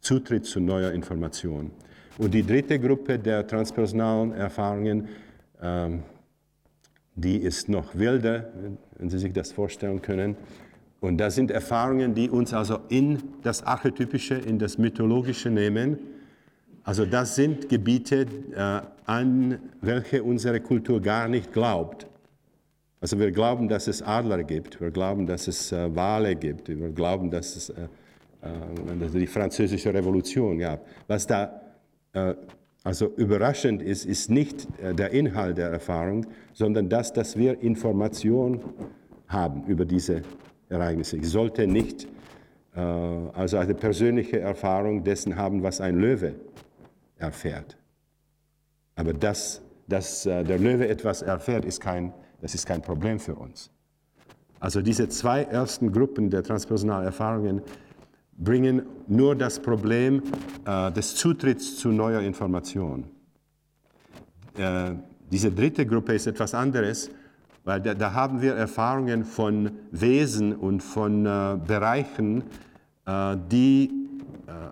[0.00, 1.70] Zutritt zu neuer Information.
[2.18, 5.08] Und die dritte Gruppe der transpersonalen Erfahrungen,
[5.60, 6.02] ähm,
[7.14, 8.52] die ist noch wilder,
[8.98, 10.36] wenn Sie sich das vorstellen können.
[11.00, 15.98] Und das sind Erfahrungen, die uns also in das Archetypische, in das Mythologische nehmen,
[16.86, 22.06] Also das sind Gebiete, äh, an welche unsere Kultur gar nicht glaubt.
[23.00, 26.90] Also wir glauben, dass es Adler gibt, wir glauben, dass es äh, Wale gibt, wir
[26.90, 27.88] glauben, dass es äh,
[29.12, 30.86] die französische Revolution gab.
[31.08, 31.60] Was da
[32.84, 38.60] also überraschend ist, ist nicht der Inhalt der Erfahrung, sondern das, dass wir Information
[39.26, 40.22] haben über diese
[40.68, 41.16] Ereignisse.
[41.16, 42.06] Ich sollte nicht
[42.72, 46.36] also eine persönliche Erfahrung dessen haben, was ein Löwe
[47.18, 47.76] erfährt.
[48.94, 53.34] Aber dass, dass äh, der Löwe etwas erfährt, ist kein, das ist kein Problem für
[53.34, 53.70] uns.
[54.58, 57.62] Also diese zwei ersten Gruppen der transpersonalen Erfahrungen
[58.38, 60.22] bringen nur das Problem
[60.64, 63.04] äh, des Zutritts zu neuer Information.
[64.56, 64.92] Äh,
[65.30, 67.10] diese dritte Gruppe ist etwas anderes,
[67.64, 72.44] weil da, da haben wir Erfahrungen von Wesen und von äh, Bereichen,
[73.06, 74.05] äh, die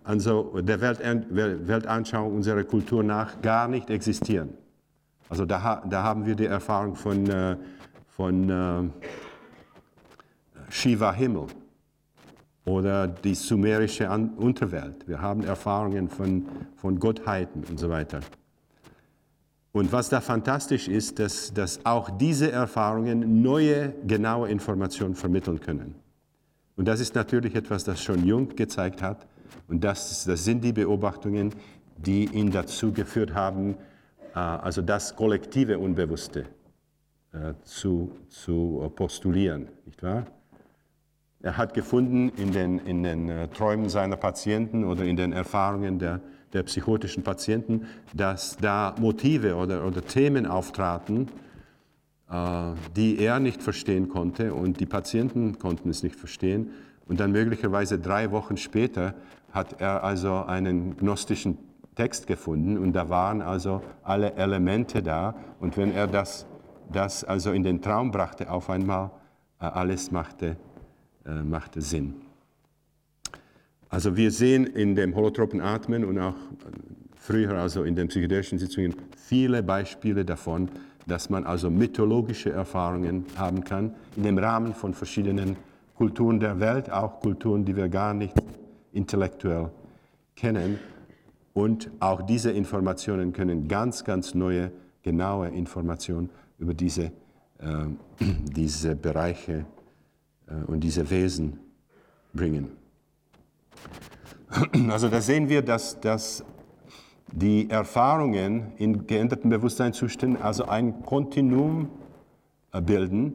[0.04, 4.50] also der Welt, Weltanschauung unserer Kultur nach gar nicht existieren.
[5.28, 7.56] Also da, da haben wir die Erfahrung von, äh,
[8.08, 8.92] von
[10.68, 11.46] Shiva Himmel
[12.64, 15.06] oder die sumerische Unterwelt.
[15.06, 18.20] Wir haben Erfahrungen von, von Gottheiten und so weiter.
[19.72, 25.96] Und was da fantastisch ist, dass, dass auch diese Erfahrungen neue, genaue Informationen vermitteln können.
[26.76, 29.26] Und das ist natürlich etwas, das schon Jung gezeigt hat.
[29.68, 31.52] Und das, das sind die Beobachtungen,
[31.96, 33.76] die ihn dazu geführt haben,
[34.34, 36.46] äh, also das kollektive Unbewusste
[37.32, 39.68] äh, zu, zu postulieren.
[39.86, 40.26] Nicht wahr?
[41.40, 45.98] Er hat gefunden in den, in den äh, Träumen seiner Patienten oder in den Erfahrungen
[45.98, 46.20] der,
[46.52, 51.28] der psychotischen Patienten, dass da Motive oder, oder Themen auftraten,
[52.96, 56.70] die er nicht verstehen konnte und die Patienten konnten es nicht verstehen.
[57.06, 59.14] Und dann möglicherweise drei Wochen später
[59.54, 61.56] hat er also einen gnostischen
[61.94, 65.36] Text gefunden und da waren also alle Elemente da.
[65.60, 66.44] Und wenn er das,
[66.92, 69.12] das also in den Traum brachte, auf einmal
[69.60, 70.56] äh, alles machte
[71.26, 72.14] äh, machte Sinn.
[73.88, 76.34] Also wir sehen in dem holotropen Atmen und auch
[77.16, 80.68] früher also in den psychedelischen Sitzungen viele Beispiele davon,
[81.06, 85.56] dass man also mythologische Erfahrungen haben kann in dem Rahmen von verschiedenen
[85.94, 88.34] Kulturen der Welt, auch Kulturen, die wir gar nicht
[88.94, 89.70] intellektuell
[90.36, 90.78] kennen.
[91.52, 97.12] Und auch diese Informationen können ganz, ganz neue, genaue Informationen über diese,
[97.58, 97.86] äh,
[98.56, 99.64] diese Bereiche
[100.48, 101.58] äh, und diese Wesen
[102.32, 102.70] bringen.
[104.88, 106.44] Also da sehen wir, dass, dass
[107.32, 111.88] die Erfahrungen in geänderten Bewusstseinszuständen also ein Kontinuum
[112.72, 113.34] äh, bilden,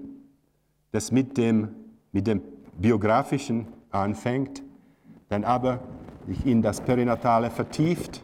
[0.91, 1.69] das mit dem,
[2.13, 2.41] mit dem
[2.77, 4.63] Biografischen anfängt,
[5.29, 5.79] dann aber
[6.27, 8.23] sich in das Perinatale vertieft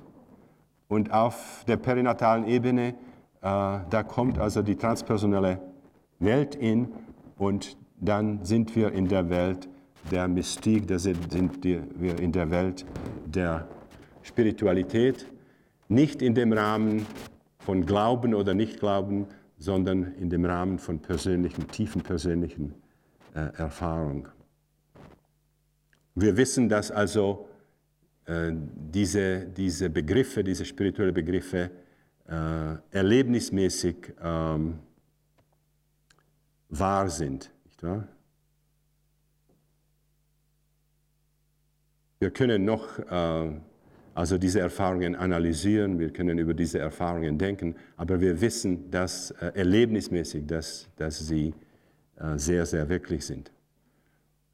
[0.88, 2.94] und auf der perinatalen Ebene, äh,
[3.42, 5.60] da kommt also die transpersonelle
[6.20, 6.90] Welt in
[7.38, 9.70] und dann sind wir in der Welt
[10.12, 12.86] der Mystik, da sind, wir in der Welt
[13.26, 13.68] der
[14.22, 15.26] Spiritualität,
[15.88, 17.06] nicht in dem Rahmen
[17.60, 19.26] von Glauben oder Nichtglauben,
[19.58, 22.74] sondern in dem Rahmen von persönlichen, tiefen persönlichen
[23.34, 24.28] äh, Erfahrung.
[26.16, 27.50] Wir wissen, dass also
[28.26, 31.72] äh, diese, diese Begriffe, diese spirituellen Begriffe
[32.28, 34.80] äh, erlebnismäßig ähm,
[36.70, 37.52] wahr sind.
[37.66, 38.08] Nicht wahr?
[42.20, 43.52] Wir können noch äh,
[44.16, 49.52] also diese Erfahrungen analysieren, wir können über diese Erfahrungen denken, aber wir wissen, dass äh,
[49.54, 51.54] erlebnismäßig, dass, dass sie
[52.16, 53.52] äh, sehr, sehr wirklich sind.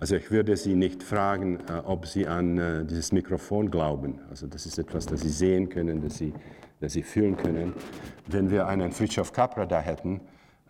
[0.01, 4.17] Also ich würde Sie nicht fragen, äh, ob Sie an äh, dieses Mikrofon glauben.
[4.31, 6.33] Also das ist etwas, das Sie sehen können, das Sie,
[6.79, 7.73] das Sie fühlen können.
[8.25, 10.21] Wenn wir einen Fritjof Capra da hätten,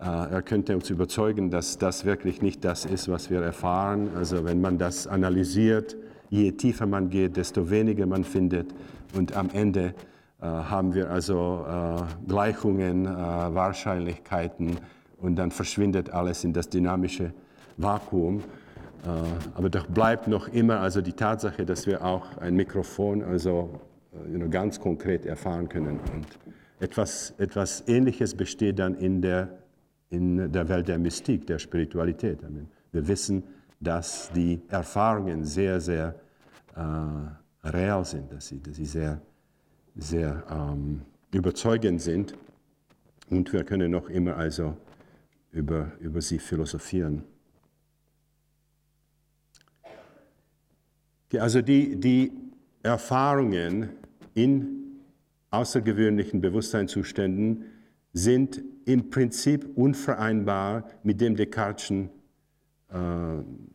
[0.02, 4.10] äh, er könnte uns überzeugen, dass das wirklich nicht das ist, was wir erfahren.
[4.18, 5.96] Also wenn man das analysiert,
[6.30, 8.76] je tiefer man geht, desto weniger man findet.
[9.16, 9.94] Und am Ende
[10.40, 11.66] haben wir also
[12.28, 14.78] Gleichungen, Wahrscheinlichkeiten
[15.18, 17.32] und dann verschwindet alles in das dynamische
[17.78, 18.42] Vakuum.
[19.04, 19.08] Äh,
[19.56, 23.82] aber doch bleibt noch immer also die Tatsache, dass wir auch ein Mikrofon also
[24.28, 26.00] know, ganz konkret erfahren können.
[26.14, 26.28] Und
[26.80, 29.62] etwas, etwas Ähnliches besteht dann in der
[30.12, 32.40] in der Welt der Mystik, der Spiritualität.
[32.92, 33.44] Wir wissen,
[33.80, 36.16] dass die Erfahrungen sehr, sehr
[36.76, 39.22] äh, real sind, dass sie, dass sie sehr,
[39.96, 42.38] sehr ähm, überzeugend sind
[43.30, 44.76] und wir können noch immer also
[45.54, 47.24] über, über sie philosophieren.
[51.40, 52.32] Also die, die
[52.84, 53.90] Erfahrungen
[54.34, 55.02] in
[55.50, 57.66] außergewöhnlichen Bewusstseinszuständen
[58.14, 62.10] sind im Prinzip unvereinbar mit dem Descartes'chen,
[62.90, 62.98] äh,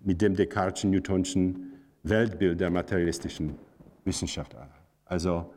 [0.05, 3.57] mit dem Descartes'chen Newtonschen Weltbild der materialistischen
[4.05, 4.55] Wissenschaft.
[5.05, 5.53] Also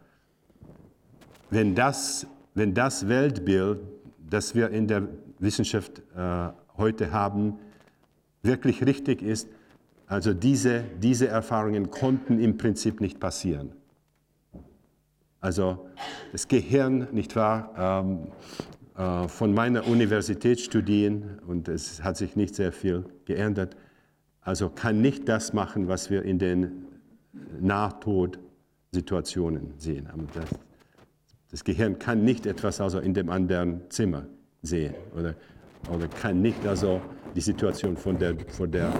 [1.50, 3.80] wenn das, wenn das Weltbild,
[4.30, 5.08] das wir in der
[5.40, 7.60] Wissenschaft äh, heute haben,
[8.42, 9.48] wirklich richtig ist,
[10.10, 13.74] also diese, diese Erfahrungen konnten im Prinzip nicht passieren.
[15.40, 15.88] Also
[16.32, 18.30] das Gehirn, nicht wahr, ähm,
[18.98, 23.78] äh, von meiner Universitätsstudien, und es hat sich nicht sehr viel geändert,
[24.42, 26.88] also kann nicht das machen, was wir in den
[27.60, 30.10] Nahtodsituationen sehen.
[30.34, 30.50] Das,
[31.52, 34.26] das, Gehirn kann nicht etwas also in dem anderen Zimmer
[34.64, 35.36] sehen oder,
[35.94, 37.00] oder kann nicht also
[37.36, 38.92] die Situation von der, von der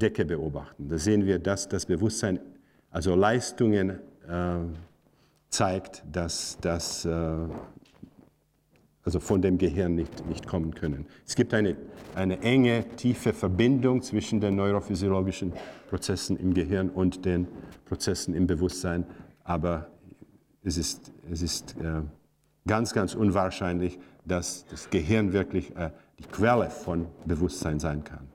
[0.00, 0.88] Decke beobachten.
[0.88, 2.40] Da sehen wir, dass das Bewusstsein,
[2.90, 3.90] also Leistungen
[4.28, 4.58] äh,
[5.48, 7.36] zeigt, dass das äh,
[9.04, 11.06] also von dem Gehirn nicht, nicht kommen können.
[11.26, 11.76] Es gibt eine,
[12.14, 15.52] eine enge, tiefe Verbindung zwischen den neurophysiologischen
[15.88, 17.48] Prozessen im Gehirn und den
[17.86, 19.06] Prozessen im Bewusstsein,
[19.42, 19.90] aber
[20.62, 22.02] es ist, es ist äh,
[22.66, 28.28] ganz, ganz unwahrscheinlich, dass das Gehirn wirklich äh, die Quelle von Bewusstsein sein kann.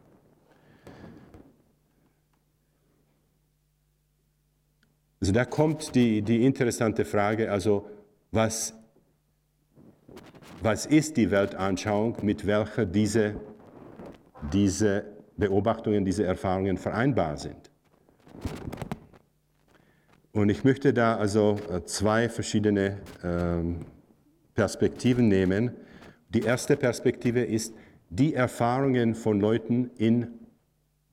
[5.20, 7.90] Also da kommt die, die interessante Frage, also
[8.32, 8.74] was,
[10.62, 13.36] was ist die Weltanschauung, mit welcher diese,
[14.52, 15.06] diese
[15.38, 17.72] Beobachtungen, diese Erfahrungen vereinbar sind.
[20.34, 23.86] Und ich möchte da also äh, zwei verschiedene ähm,
[24.54, 25.72] Perspektiven nehmen.
[26.30, 27.74] Die erste Perspektive ist
[28.10, 30.28] die Erfahrungen von Leuten in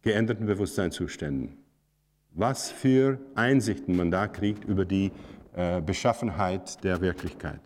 [0.03, 1.62] geänderten Bewusstseinszuständen
[2.35, 5.13] was für Einsichten man da kriegt über die
[5.55, 7.61] äh, Beschaffenheit der Wirklichkeit,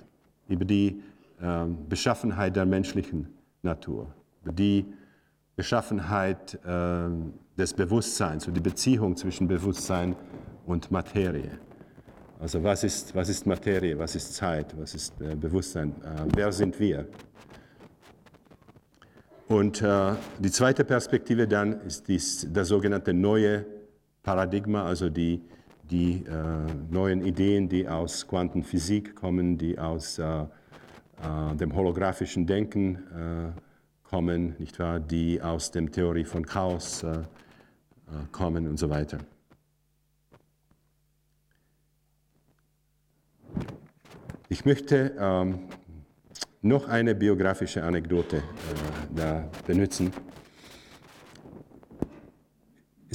[0.48, 1.02] über die
[1.40, 3.28] äh, Beschaffenheit der menschlichen
[3.62, 4.86] Natur, über die
[5.54, 7.08] Beschaffenheit äh,
[7.56, 10.16] des Bewusstseins und die Beziehung zwischen Bewusstsein
[10.66, 11.58] und Materie.
[12.38, 16.52] Also was ist, was ist Materie, was ist Zeit, was ist äh, Bewusstsein, äh, wer
[16.52, 17.06] sind wir?
[19.48, 23.64] Und äh, die zweite Perspektive dann ist dies, das sogenannte neue
[24.26, 25.40] Paradigma, also die,
[25.88, 26.32] die äh,
[26.90, 30.46] neuen Ideen, die aus Quantenphysik kommen, die aus äh, äh,
[31.54, 33.60] dem holographischen Denken äh,
[34.02, 34.98] kommen, nicht wahr?
[34.98, 37.22] die aus der Theorie von Chaos äh, äh,
[38.32, 39.18] kommen und so weiter.
[44.48, 45.68] Ich möchte ähm,
[46.62, 48.42] noch eine biografische Anekdote
[49.14, 50.10] da benutzen.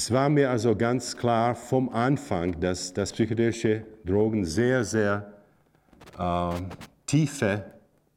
[0.02, 5.32] Es war mir also ganz klar vom Anfang, dass, dass psychedelische Drogen sehr, sehr
[6.18, 6.54] äh,
[7.06, 7.66] tiefe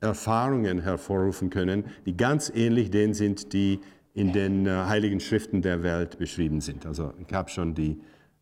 [0.00, 3.80] Erfahrungen hervorrufen können, die ganz ähnlich denen sind, die
[4.14, 6.86] in den äh, heiligen Schriften der Welt beschrieben sind.
[6.86, 8.00] Also ich habe schon die,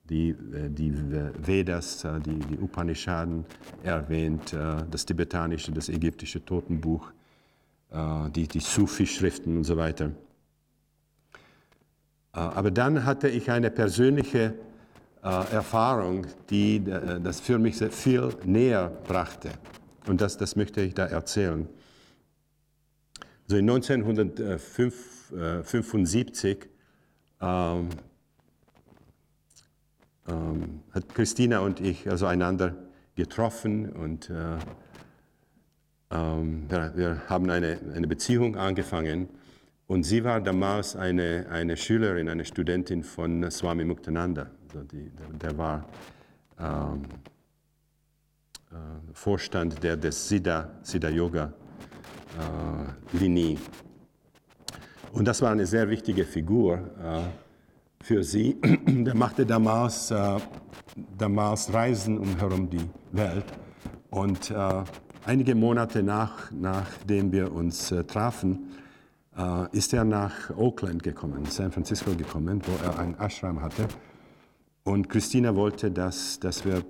[0.09, 0.95] die, äh, die
[1.45, 3.45] Vedas, äh, die, die Upanishaden
[3.83, 7.11] erwähnt, äh, das tibetanische, das ägyptische Totenbuch,
[8.35, 10.13] die, die Sufi-Schriften und so weiter.
[12.35, 14.55] Äh, aber dann hatte ich eine persönliche
[15.23, 19.51] äh, Erfahrung, die äh, das für mich sehr viel näher brachte.
[20.07, 21.69] Und das, das möchte ich da erzählen.
[23.45, 26.69] Also in 1975
[27.41, 27.89] ähm,
[30.29, 32.75] ähm, hat Christina und ich also einander
[33.15, 34.59] getroffen und äh,
[36.11, 39.29] ähm, wir, wir, haben eine, eine Beziehung angefangen.
[39.87, 44.51] Und sie war damals eine, eine Schülerin, eine Studentin von Swami Muktananda.
[45.41, 45.85] Der, war
[46.59, 47.03] ähm,
[48.71, 48.75] äh,
[49.13, 51.53] Vorstand der des Siddha, Siddha Yoga
[52.39, 53.59] äh, Linie.
[55.13, 57.21] Und das war eine sehr wichtige Figur äh,
[58.03, 58.57] für sie.
[58.87, 60.39] der machte damals, äh,
[61.19, 63.45] damals Reisen umherum die Welt.
[64.11, 64.85] Und äh,
[65.27, 68.71] einige Monate nach, nachdem wir uns äh, trafen,
[69.73, 73.89] ist er nach Oakland gekommen, San Francisco gekommen, wo er ein Ashram hatte.
[74.85, 76.83] Und Christina wollte, dass, dass wir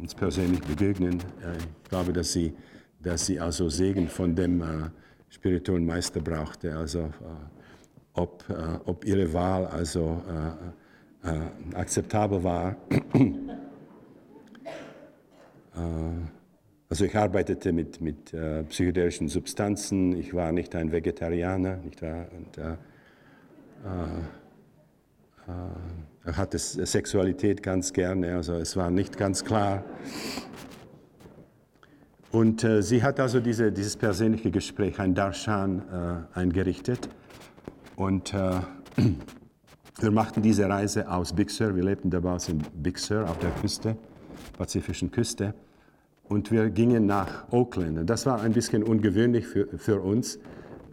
[0.00, 1.20] uns persönlich begegnen.
[1.42, 2.52] Äh, ich glaube, dass sie,
[3.00, 4.66] dass sie also Segen von dem äh,
[5.30, 7.10] spirituellen Meister brauchte, also äh,
[8.12, 10.22] ob, äh, ob ihre Wahl also
[11.24, 12.76] äh, akzeptabel war.
[16.90, 22.26] Also ich arbeitete mit, mit äh, psychedelischen Substanzen, ich war nicht ein Vegetarianer, nicht wahr?
[22.34, 22.72] Und, äh,
[23.84, 25.54] äh,
[26.24, 29.84] er hatte Sexualität ganz gerne, also es war nicht ganz klar.
[32.30, 37.08] Und äh, sie hat also diese, dieses persönliche Gespräch, ein Darshan, äh, eingerichtet.
[37.96, 38.60] Und äh,
[40.00, 41.74] wir machten diese Reise aus Big Sur.
[41.74, 43.96] Wir lebten damals in Big Sur auf der Küste,
[44.56, 45.54] pazifischen Küste.
[46.28, 48.08] Und wir gingen nach Oakland.
[48.08, 50.38] Das war ein bisschen ungewöhnlich für, für uns.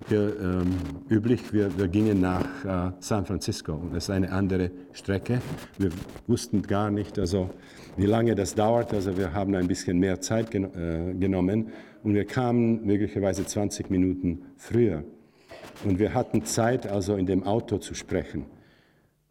[0.08, 0.76] Wir, ähm,
[1.10, 3.74] üblich, wir, wir gingen nach äh, San Francisco.
[3.74, 5.42] Und das ist eine andere Strecke.
[5.78, 5.90] Wir
[6.28, 7.50] wussten gar nicht, also,
[7.98, 8.94] wie lange das dauert.
[8.94, 11.72] Also wir haben ein bisschen mehr Zeit gen äh, genommen.
[12.04, 15.04] Und wir kamen möglicherweise 20 Minuten früher.
[15.84, 18.46] Und wir hatten Zeit, also in dem Auto zu sprechen.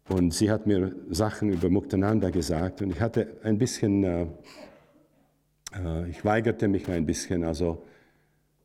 [0.09, 2.83] Und sie hat mir Sachen über Muktananda gesagt.
[2.83, 4.03] Und ich hatte ein bisschen...
[4.03, 4.27] Äh,
[5.83, 7.43] äh, ich weigerte mich ein bisschen.
[7.43, 7.83] Also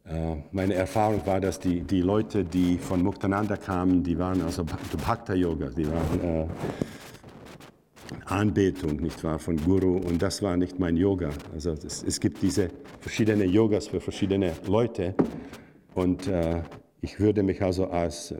[0.05, 4.65] äh, meine Erfahrung war, dass die, die Leute, die von Muktananda kamen, die waren also
[5.05, 6.47] Bhakta Yoga, die waren äh,
[8.25, 11.31] Anbetung, nicht wahr, von Guru und das war nicht mein Yoga.
[11.55, 15.15] Also es, es gibt diese verschiedenen Yogas für verschiedene Leute
[15.95, 16.63] und äh,
[17.03, 18.35] ich würde mich also als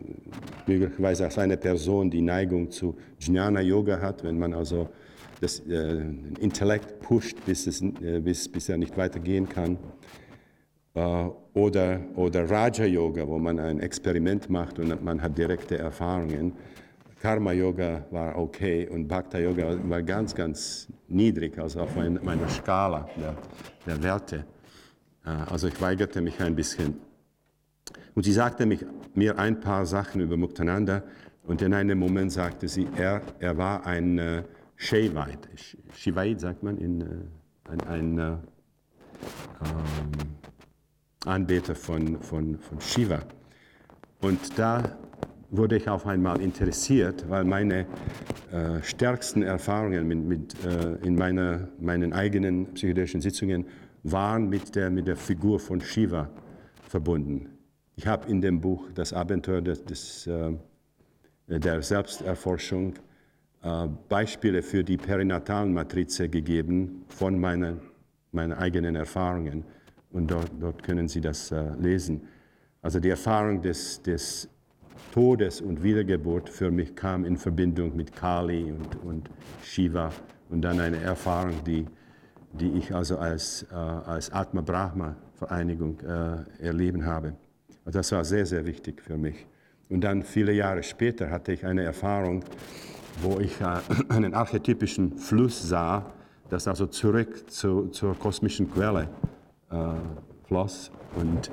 [0.67, 4.89] möglicherweise als eine Person, die Neigung zu Jnana Yoga hat, wenn man also
[5.41, 6.03] das äh,
[6.39, 9.79] Intellekt pusht, bis, es, äh, bis, bis er nicht weitergehen kann.
[10.95, 16.53] Äh, oder, oder Raja Yoga, wo man ein Experiment macht und man hat direkte Erfahrungen.
[17.21, 23.09] Karma Yoga war okay und Bhakta Yoga war ganz, ganz niedrig, also auf meiner Skala
[23.17, 23.37] der,
[23.87, 24.45] der Werte.
[25.25, 26.99] Äh, also ich weigerte mich ein bisschen.
[28.15, 28.85] Und sie sagte mich,
[29.15, 31.03] mir ein paar Sachen über Muktananda
[31.45, 34.45] und in einem Moment sagte sie, er, er war ein
[34.81, 35.49] Shivite.
[35.95, 37.05] Shivite sagt man in, äh,
[37.71, 38.39] ein, ein äh, ähm,
[41.27, 43.21] Anbeter von, von, von Shiva.
[44.23, 44.97] Und da
[45.51, 47.87] wurde ich auf einmal interessiert, weil meine
[48.51, 53.67] äh, stärksten Erfahrungen mit, mit, äh, in meiner, meinen eigenen psychedelischen Sitzungen
[54.03, 56.31] waren mit der, mit der Figur von Shiva
[56.89, 57.51] verbunden.
[57.97, 60.53] Ich habe in dem Buch das Abenteuer des, des, äh,
[61.49, 62.95] der Selbsterforschung
[64.09, 67.81] Beispiele für die perinatalen Matrize gegeben von meinen,
[68.33, 69.65] meinen eigenen Erfahrungen.
[70.13, 72.23] Und dort, dort können Sie das äh, lesen.
[72.83, 74.49] Also die Erfahrung des, des
[75.13, 79.31] Todes und Wiedergeburt für mich kam in Verbindung mit Kali und, und
[79.63, 80.11] Shiva
[80.49, 81.87] und dann eine Erfahrung, die,
[82.53, 87.35] die ich also als, äh, als Atma Brahma Vereinigung äh, erleben habe.
[87.85, 89.47] Also das war sehr, sehr wichtig für mich.
[89.89, 92.45] Und dann viele Jahre später hatte ich eine Erfahrung,
[93.23, 96.07] wo ich äh, einen archetypischen Fluss sah,
[96.49, 99.09] das also zurück zu, zur kosmischen Quelle
[99.71, 99.77] äh,
[100.47, 101.51] floss und,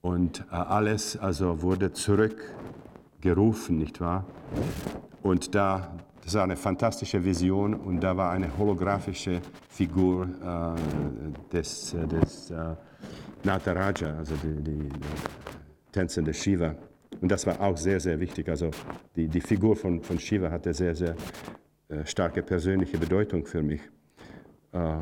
[0.00, 4.24] und äh, alles also wurde zurückgerufen, nicht wahr?
[5.22, 5.92] Und da,
[6.24, 12.50] das war eine fantastische Vision und da war eine holographische Figur äh, des, äh, des
[12.50, 12.74] äh,
[13.44, 16.74] Nataraja, also die, die, die tänzende Shiva.
[17.22, 18.48] Und das war auch sehr, sehr wichtig.
[18.48, 18.72] Also
[19.14, 21.14] die, die Figur von, von Shiva hatte sehr, sehr
[21.88, 23.80] äh, starke persönliche Bedeutung für mich.
[24.72, 24.96] Äh,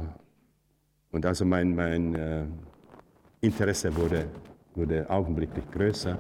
[1.13, 2.45] und also mein, mein äh,
[3.41, 4.27] Interesse wurde,
[4.75, 6.19] wurde augenblicklich größer.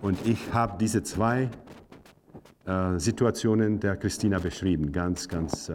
[0.00, 1.48] Und ich habe diese zwei
[2.98, 5.72] Situationen der Christina beschrieben, ganz, ganz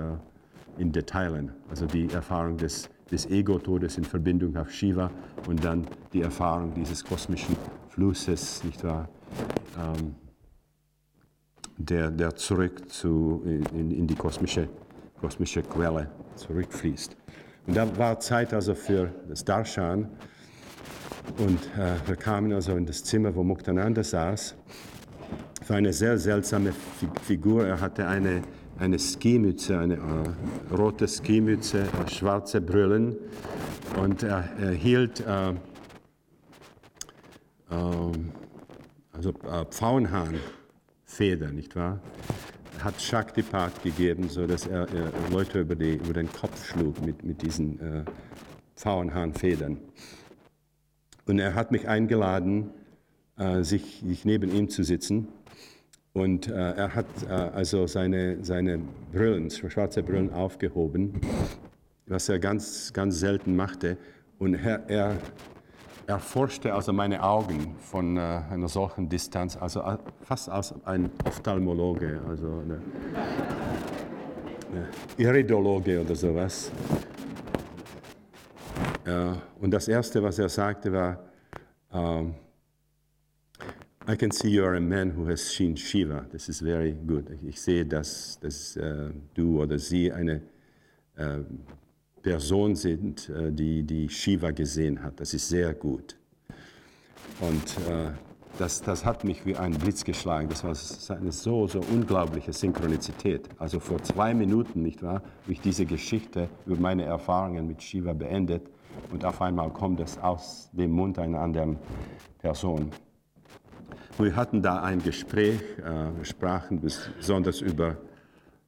[0.77, 1.51] in Detailen.
[1.67, 5.09] Also die Erfahrung des, des Ego-Todes in Verbindung auf Shiva
[5.47, 7.55] und dann die Erfahrung dieses kosmischen
[7.89, 9.09] Flusses, nicht wahr?
[9.77, 10.15] Ähm,
[11.77, 14.69] der, der zurück zu, in, in, die kosmische,
[15.19, 17.15] kosmische Quelle zurückfließt.
[17.67, 20.09] Und da war Zeit also für das Darshan.
[21.37, 24.55] Und äh, wir kamen also in das Zimmer, wo Muktananda saß.
[25.61, 26.73] Für eine sehr seltsame
[27.23, 27.65] Figur.
[27.65, 28.41] Er hatte eine,
[28.77, 33.15] eine Skimütze, eine äh, rote Skimütze, äh, schwarze Brillen.
[33.97, 35.53] Und er, er hielt äh,
[37.71, 38.31] ähm,
[39.13, 42.01] also äh, Pfauenhahnfeder, nicht wahr?
[42.79, 47.41] Hat Shaktipat gegeben, sodass er äh, Leute über, die, über, den Kopf schlug mit, mit
[47.41, 48.03] diesen äh,
[48.75, 49.77] Pfauenhahnfedern.
[51.25, 52.71] Und er hat mich eingeladen,
[53.37, 55.27] äh, sich, sich, neben ihm zu sitzen.
[56.11, 58.79] Und äh, er hat äh, also seine, seine
[59.11, 61.21] Brillen, schwarze Brillen aufgehoben,
[62.07, 63.97] was er ganz, ganz selten machte.
[64.37, 65.17] Und er, er
[66.07, 72.21] erforschte also meine Augen von äh, einer solchen Distanz, also äh, fast als ein Ophthalmologe,
[72.27, 72.81] also eine,
[74.71, 74.87] eine
[75.17, 76.71] Iridologe oder sowas.
[79.05, 81.19] Äh, und das Erste, was er sagte, war,
[81.91, 82.35] um,
[84.05, 86.25] I can see you are a man who has seen Shiva.
[86.29, 87.25] This is very good.
[87.47, 90.41] Ich sehe, dass, dass uh, du oder sie eine
[91.17, 91.45] uh,
[92.23, 95.19] Person sind, äh, die, die Shiva gesehen hat.
[95.19, 96.17] Das ist sehr gut.
[97.41, 98.11] Und äh,
[98.57, 100.47] das, das hat mich wie ein Blitz geschlagen.
[100.47, 103.49] Das war eine so, so unglaubliche Synchronizität.
[103.57, 108.13] Also vor zwei Minuten, nicht wahr, habe ich diese Geschichte über meine Erfahrungen mit Shiva
[108.13, 108.67] beendet
[109.11, 111.77] und auf einmal kommt es aus dem Mund einer anderen
[112.39, 112.91] Person.
[114.19, 117.97] Wir hatten da ein Gespräch, äh, sprachen besonders über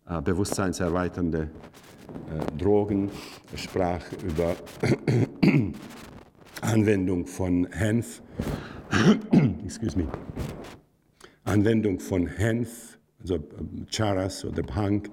[0.07, 1.51] äh, bewusstseinserweiternde
[2.57, 3.11] Drogen,
[3.55, 4.55] sprach über
[6.61, 8.21] Anwendung von Hanf,
[9.63, 10.07] excuse me,
[11.43, 15.03] Anwendung von Hanf, also ähm, Charas oder Bhang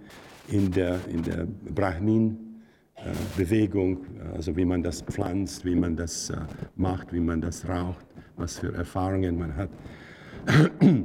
[0.48, 6.36] in der, in der Brahmin-Bewegung, äh, also wie man das pflanzt, wie man das äh,
[6.76, 9.70] macht, wie man das raucht, was für Erfahrungen man hat.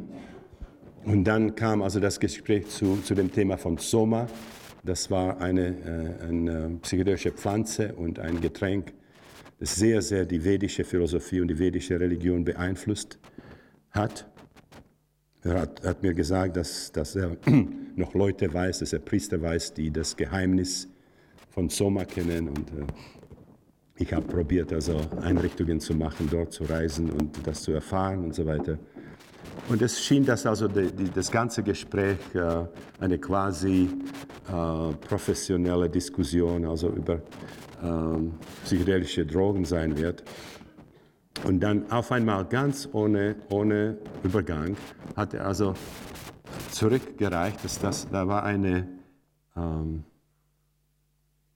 [1.05, 4.27] Und dann kam also das Gespräch zu, zu dem Thema von Soma.
[4.87, 5.67] Das war eine,
[6.21, 8.93] äh, eine psychedelische Pflanze und ein Getränk,
[9.59, 13.19] das sehr, sehr die vedische Philosophie und die vedische Religion beeinflusst
[13.91, 14.25] hat.
[15.43, 17.35] Er hat, hat mir gesagt, dass, dass er
[17.97, 20.87] noch Leute weiß, dass er Priester weiß, die das Geheimnis
[21.49, 22.47] von Soma kennen.
[22.47, 22.85] Und äh,
[23.97, 28.33] ich habe probiert, also Einrichtungen zu machen, dort zu reisen und das zu erfahren und
[28.33, 28.79] so weiter.
[29.69, 32.65] Und es schien, dass also die, die, das ganze Gespräch äh,
[32.99, 33.89] eine quasi
[34.47, 37.21] äh, professionelle Diskussion also über
[37.83, 38.33] ähm,
[38.63, 40.23] psychedelische Drogen sein wird.
[41.43, 44.75] Und dann auf einmal ganz ohne, ohne Übergang
[45.15, 45.73] hat er also
[46.71, 48.87] zurückgereicht, dass das, da war eine
[49.55, 50.03] ähm,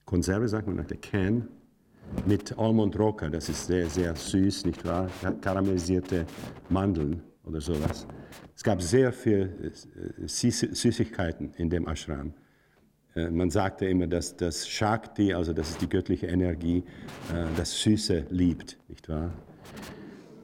[0.06, 1.48] Konserve, sagt man, der Can,
[2.26, 5.10] mit Almond Roca, das ist sehr, sehr süß, nicht wahr?
[5.42, 6.26] Karamellisierte
[6.70, 8.08] Mandeln oder sowas.
[8.56, 9.72] Es gab sehr viel
[10.24, 12.34] äh, Süßigkeiten in dem Ashram.
[13.16, 16.84] Äh, man sagte immer, dass das Shakti, also das ist die göttliche Energie,
[17.34, 19.32] äh, das Süße liebt, nicht wahr?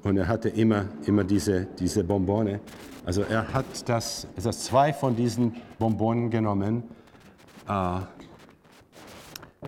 [0.03, 2.61] Und er hatte immer, immer diese, diese Bonbone.
[3.05, 6.83] Also er hat das, also zwei von diesen Bonbonen genommen,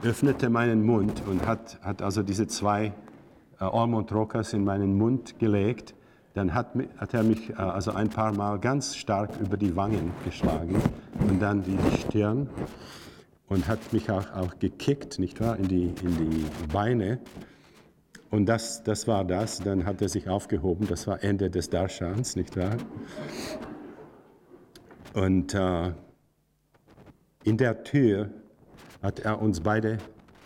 [0.04, 2.94] öffnete meinen Mund und hat, hat also diese zwei
[3.60, 5.94] äh, Almond Rockers in meinen Mund gelegt.
[6.34, 10.12] Dann hat, hat er mich äh, also ein paar Mal ganz stark über die Wangen
[10.26, 10.82] geschlagen
[11.28, 12.50] und dann die, Stirn
[13.48, 17.20] und hat mich auch, auch gekickt, nicht wahr, in die, in die Beine.
[18.30, 19.60] Und das, das war das.
[19.60, 20.88] Dann hat er sich aufgehoben.
[20.88, 22.78] Das war Ende des Darshans, nicht wahr?
[25.14, 25.92] Und äh,
[27.44, 28.30] in der Tür
[29.02, 29.98] hat er uns beide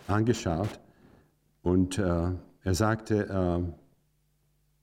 [0.06, 0.80] angeschaut
[1.62, 2.30] und äh,
[2.62, 3.83] er sagte, äh,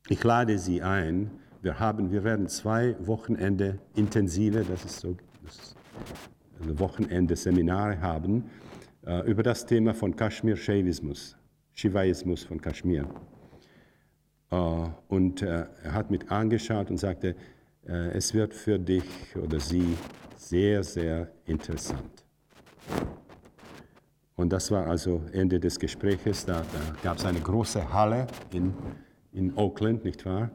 [0.10, 1.32] ich lade Sie ein.
[1.62, 5.76] Wir, haben, wir werden zwei Wochenende intensive, das ist so, das ist
[6.62, 8.50] ein Wochenende Seminare haben
[9.06, 11.36] äh, über das Thema von Kashmir Shaivismus,
[11.74, 13.08] Shivaismus von Kashmir.
[14.52, 14.56] Äh,
[15.08, 17.36] und äh, er hat mich angeschaut und sagte,
[17.88, 19.04] äh, es wird für dich
[19.36, 19.98] oder sie
[20.36, 22.26] sehr, sehr interessant.
[24.36, 26.46] Und das war also Ende des Gespräches.
[26.46, 28.74] Da, da gab es eine große Halle in,
[29.34, 30.52] in Oakland, nicht wahr?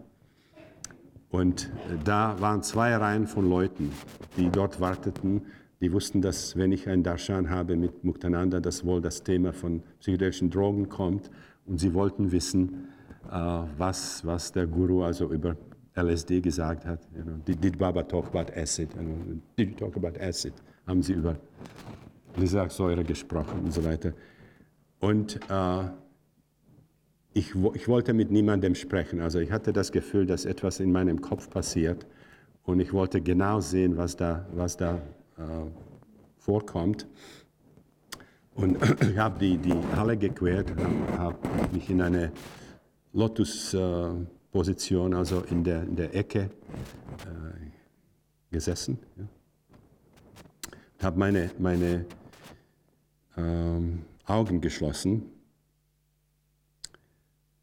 [1.30, 1.70] Und
[2.04, 3.92] da waren zwei Reihen von Leuten,
[4.36, 5.42] die dort warteten
[5.80, 9.82] die wussten, dass wenn ich ein Darshan habe mit Muktananda, dass wohl das Thema von
[10.00, 11.30] psychedelischen Drogen kommt.
[11.66, 12.88] Und sie wollten wissen,
[13.30, 15.56] äh, was, was der Guru also über
[15.94, 17.00] LSD gesagt hat.
[17.46, 18.88] Did, Baba talk about acid?
[19.56, 20.52] Did you talk about acid?
[20.86, 21.36] Haben sie über
[22.36, 24.12] Lysergsäure gesprochen und so weiter.
[25.00, 25.84] Und äh,
[27.36, 29.20] ich, ich wollte mit niemandem sprechen.
[29.20, 32.06] Also ich hatte das Gefühl, dass etwas in meinem Kopf passiert.
[32.64, 34.94] Und ich wollte genau sehen, was da, was da
[35.36, 35.66] äh,
[36.38, 37.06] vorkommt.
[38.54, 40.72] Und ich habe die, die Halle gequert,
[41.18, 41.36] habe
[41.72, 42.32] mich in eine
[43.12, 46.48] Lotus-Position, also in der, in der Ecke, äh,
[48.50, 48.98] gesessen.
[49.18, 49.24] Ja.
[51.02, 52.06] Habe meine, meine
[53.36, 55.35] ähm, Augen geschlossen.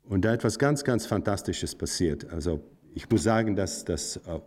[0.10, 2.32] Und da etwas ganz, ganz Fantastisches passiert.
[2.32, 2.62] Also
[2.94, 4.40] ich muss sagen, dass, dass äh,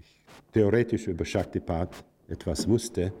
[0.00, 1.94] ich theoretisch über Shaktipat
[2.28, 3.12] etwas wusste.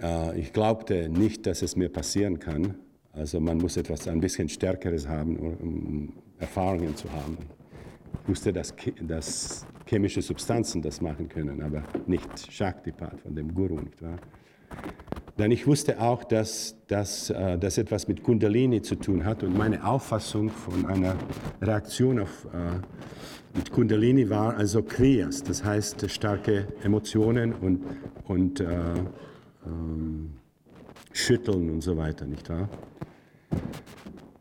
[0.00, 2.76] Äh, ich glaubte nicht, dass es mir passieren kann.
[3.12, 7.38] Also man muss etwas ein bisschen Stärkeres haben, um Erfahrungen zu haben.
[8.22, 13.80] Ich wusste, dass, dass chemische Substanzen das machen können, aber nicht Shaktipat von dem Guru,
[13.80, 14.18] nicht wahr?
[15.40, 19.56] Dann ich wusste auch, dass, dass äh, das etwas mit Kundalini zu tun hat und
[19.56, 21.16] meine Auffassung von einer
[21.62, 27.80] Reaktion auf äh, mit Kundalini war also Kriyas, das heißt starke Emotionen und,
[28.24, 28.66] und äh,
[29.66, 30.32] ähm,
[31.12, 32.68] schütteln und so weiter, nicht wahr?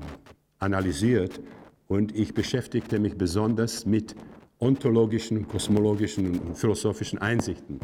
[0.59, 1.41] analysiert
[1.89, 4.17] und ich beschäftigte mich besonders mit
[4.59, 7.81] ontologischen, kosmologischen und philosophischen Einsichten.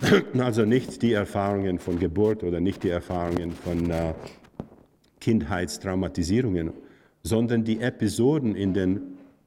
[0.38, 4.14] Also nicht die Erfahrungen von Geburt oder nicht die Erfahrungen von äh,
[5.20, 6.72] Kindheitstraumatisierungen,
[7.22, 9.00] sondern die Episoden in den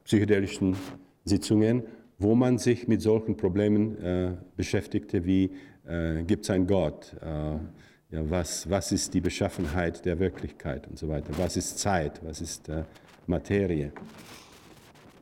[0.06, 0.78] psychedelischen
[1.26, 1.84] Sitzungen,
[2.18, 5.52] wo man sich mit solchen Problemen äh, beschäftigte wie
[5.88, 7.58] äh, gibt es einen Gott, äh,
[8.12, 12.42] ja, was, was ist die Beschaffenheit der Wirklichkeit und so weiter, was ist Zeit, was
[12.42, 12.84] ist äh,
[13.28, 13.92] Materie.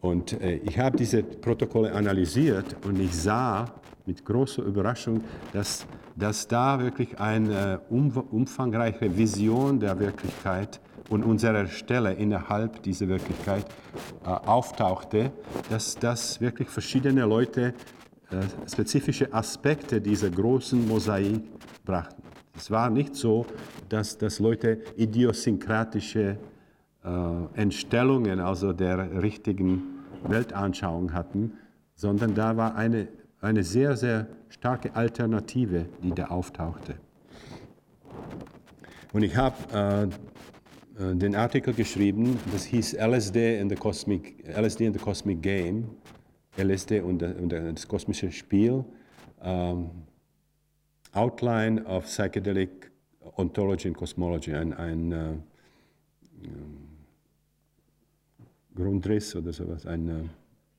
[0.01, 3.73] Und äh, ich habe diese Protokolle analysiert und ich sah
[4.05, 5.23] mit großer Überraschung,
[5.53, 13.07] dass, dass da wirklich eine um, umfangreiche Vision der Wirklichkeit und unserer Stelle innerhalb dieser
[13.07, 13.65] Wirklichkeit
[14.25, 15.31] äh, auftauchte,
[15.69, 17.73] dass, dass wirklich verschiedene Leute
[18.29, 21.43] äh, spezifische Aspekte dieser großen Mosaik
[21.86, 22.22] brachten.
[22.55, 23.45] Es war nicht so,
[23.89, 26.37] dass, dass Leute idiosynkratische
[27.03, 29.81] äh, Entstellungen, also der richtigen
[30.27, 31.53] Weltanschauung hatten,
[31.95, 33.07] sondern da war eine,
[33.41, 36.95] eine sehr, sehr starke Alternative, die da auftauchte.
[39.11, 40.03] Und ich habe äh,
[41.03, 45.89] äh den Artikel geschrieben, das hieß LSD in the Cosmic, LSD in the Cosmic Game,
[46.57, 48.85] LSD und, und das kosmische Spiel.
[49.41, 49.89] Ähm,
[51.14, 52.91] Outline of Psychedelic
[53.38, 55.34] Ontology and Cosmology, ein, ein äh,
[58.76, 60.24] Grundriss oder sowas, ein äh,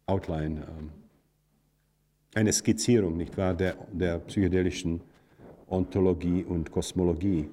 [0.06, 5.00] Outline, äh, eine Skizzierung, nicht wahr, der, der psychedelischen
[5.68, 7.48] Ontologie und Kosmologie.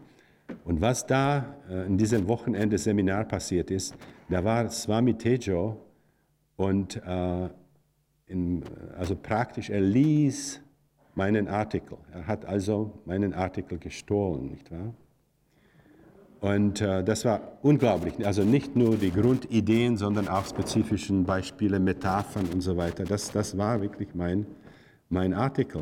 [0.65, 3.95] Und was da äh, in diesem Wochenende-Seminar passiert ist,
[4.29, 5.77] da war Swami Tejo
[6.55, 7.49] und äh,
[8.27, 8.63] in,
[8.97, 10.60] also praktisch, er ließ
[11.15, 11.97] meinen Artikel.
[12.13, 14.93] Er hat also meinen Artikel gestohlen, nicht wahr?
[16.41, 18.25] Und äh, das war unglaublich.
[18.25, 23.03] Also nicht nur die Grundideen, sondern auch spezifische Beispiele, Metaphern und so weiter.
[23.03, 24.47] Das, das war wirklich mein,
[25.09, 25.81] mein Artikel.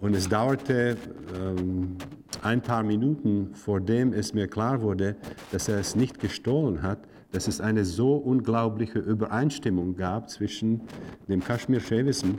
[0.00, 0.96] Und es dauerte
[1.40, 1.96] ähm,
[2.42, 5.14] ein paar Minuten, vor dem es mir klar wurde,
[5.52, 6.98] dass er es nicht gestohlen hat,
[7.30, 10.80] dass es eine so unglaubliche Übereinstimmung gab zwischen
[11.28, 12.30] dem Kashmir-Shaivism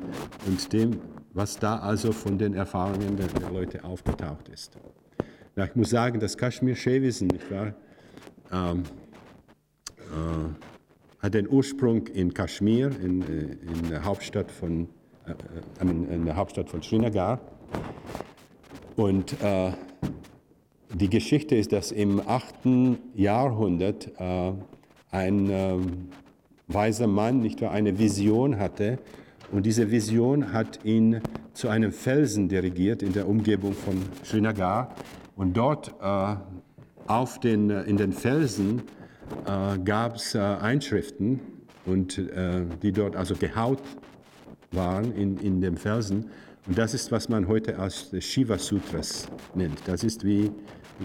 [0.46, 1.00] und dem
[1.34, 4.78] was da also von den Erfahrungen der, der Leute aufgetaucht ist.
[5.56, 6.38] Na, ich muss sagen, das
[7.50, 7.74] wahr,
[8.52, 8.84] ähm,
[9.98, 14.90] äh, hat den Ursprung in Kashmir, in, äh, in der Hauptstadt von,
[15.26, 15.32] äh,
[15.80, 17.40] äh in der Hauptstadt von Srinagar.
[18.96, 19.72] Und äh,
[20.94, 22.98] die Geschichte ist, dass im 8.
[23.16, 24.54] Jahrhundert äh,
[25.12, 26.10] ein ähm,
[26.68, 29.00] weiser Mann nicht wahr, eine Vision hatte,
[29.52, 31.22] und diese Vision hat ihn
[31.54, 34.96] zu einem Felsen dirigiert in der Umgebung von Srinagar.
[35.36, 36.36] Und dort äh,
[37.08, 38.84] auf den, äh, in den Felsen
[39.46, 41.40] äh, gab es äh, Einschriften,
[41.86, 43.82] und, äh, die dort also gehaut
[44.72, 46.30] waren in, in dem Felsen.
[46.68, 49.80] Und das ist, was man heute als Shiva Sutras nennt.
[49.86, 50.52] Das ist wie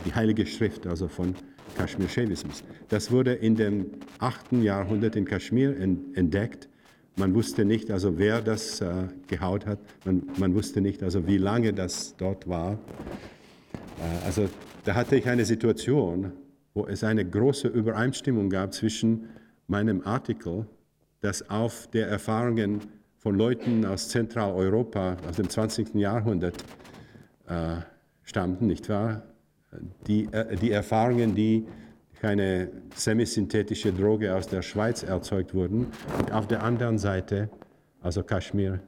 [0.04, 1.34] die Heilige Schrift, also von
[1.76, 2.62] Kashmir Shaivismus.
[2.88, 3.86] Das wurde in dem
[4.18, 4.52] 8.
[4.52, 5.76] Jahrhundert in Kashmir
[6.14, 6.68] entdeckt
[7.16, 9.78] man wusste nicht, also wer das äh, gehaut hat.
[10.04, 12.78] Man, man, wusste nicht, also wie lange das dort war.
[13.98, 14.48] Äh, also
[14.84, 16.32] da hatte ich eine Situation,
[16.74, 19.28] wo es eine große Übereinstimmung gab zwischen
[19.66, 20.66] meinem Artikel,
[21.22, 22.80] das auf der Erfahrungen
[23.18, 25.94] von Leuten aus Zentraleuropa aus dem 20.
[25.94, 26.62] Jahrhundert
[27.48, 27.76] äh,
[28.22, 29.22] stammten, nicht wahr?
[30.06, 31.66] Die, äh, die Erfahrungen, die
[32.20, 35.86] keine semisynthetische Droge aus der Schweiz erzeugt wurden.
[36.18, 37.50] Und auf der anderen Seite,
[38.00, 38.80] also Kaschmir,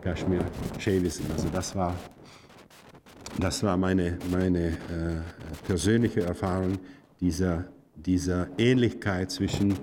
[0.00, 0.44] Kaschmir
[0.78, 1.24] Shavism.
[1.32, 1.94] Also das war,
[3.40, 4.72] das war meine, meine äh,
[5.66, 6.78] persönliche Erfahrung
[7.20, 9.74] dieser, dieser Ähnlichkeit zwischen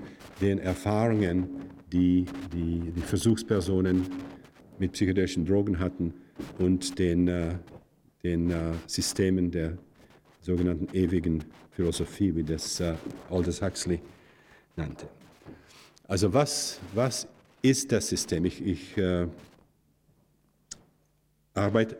[0.41, 1.49] den Erfahrungen,
[1.91, 4.07] die, die die Versuchspersonen
[4.79, 6.13] mit psychedelischen Drogen hatten
[6.57, 7.55] und den, äh,
[8.23, 9.77] den äh, Systemen der
[10.41, 12.95] sogenannten ewigen Philosophie, wie das äh,
[13.29, 14.01] Aldous Huxley
[14.75, 15.07] nannte.
[16.07, 17.27] Also was, was
[17.61, 18.45] ist das System?
[18.45, 19.27] Ich, ich äh,
[21.53, 21.97] arbeite.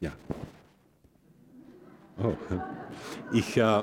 [0.00, 0.12] Ja.
[2.22, 2.34] Oh.
[3.32, 3.82] Ich, äh,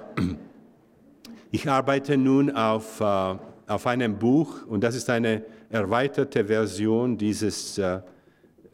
[1.51, 3.35] ich arbeite nun auf, äh,
[3.67, 8.01] auf einem Buch und das ist eine erweiterte Version dieses, äh,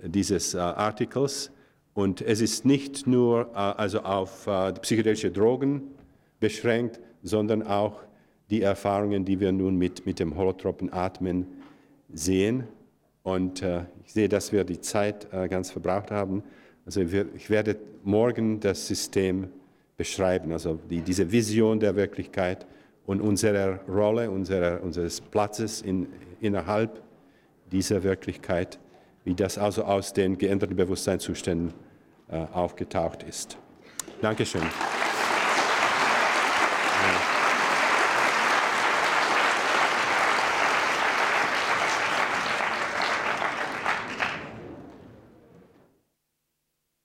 [0.02, 1.52] dieses äh, Artikels.
[1.98, 5.82] Und es ist nicht nur äh, also auf äh, psychedelische Drogen
[6.40, 8.02] beschränkt, sondern auch
[8.52, 11.48] die Erfahrungen, die wir nun mit, mit dem holotropen Atmen
[12.14, 12.66] sehen.
[13.24, 16.44] Und äh, ich sehe, dass wir die Zeit äh, ganz verbraucht haben.
[16.86, 19.48] Also wir, ich werde morgen das System
[19.98, 22.68] beschreiben, also die, diese Vision der Wirklichkeit
[23.08, 26.06] und unserer Rolle, unserer, unseres Platzes in,
[26.42, 27.02] innerhalb
[27.72, 28.78] dieser Wirklichkeit,
[29.26, 31.87] wie das also aus den geänderten Bewusstseinszuständen
[32.30, 33.58] aufgetaucht ist.
[34.22, 34.64] Dankeschön.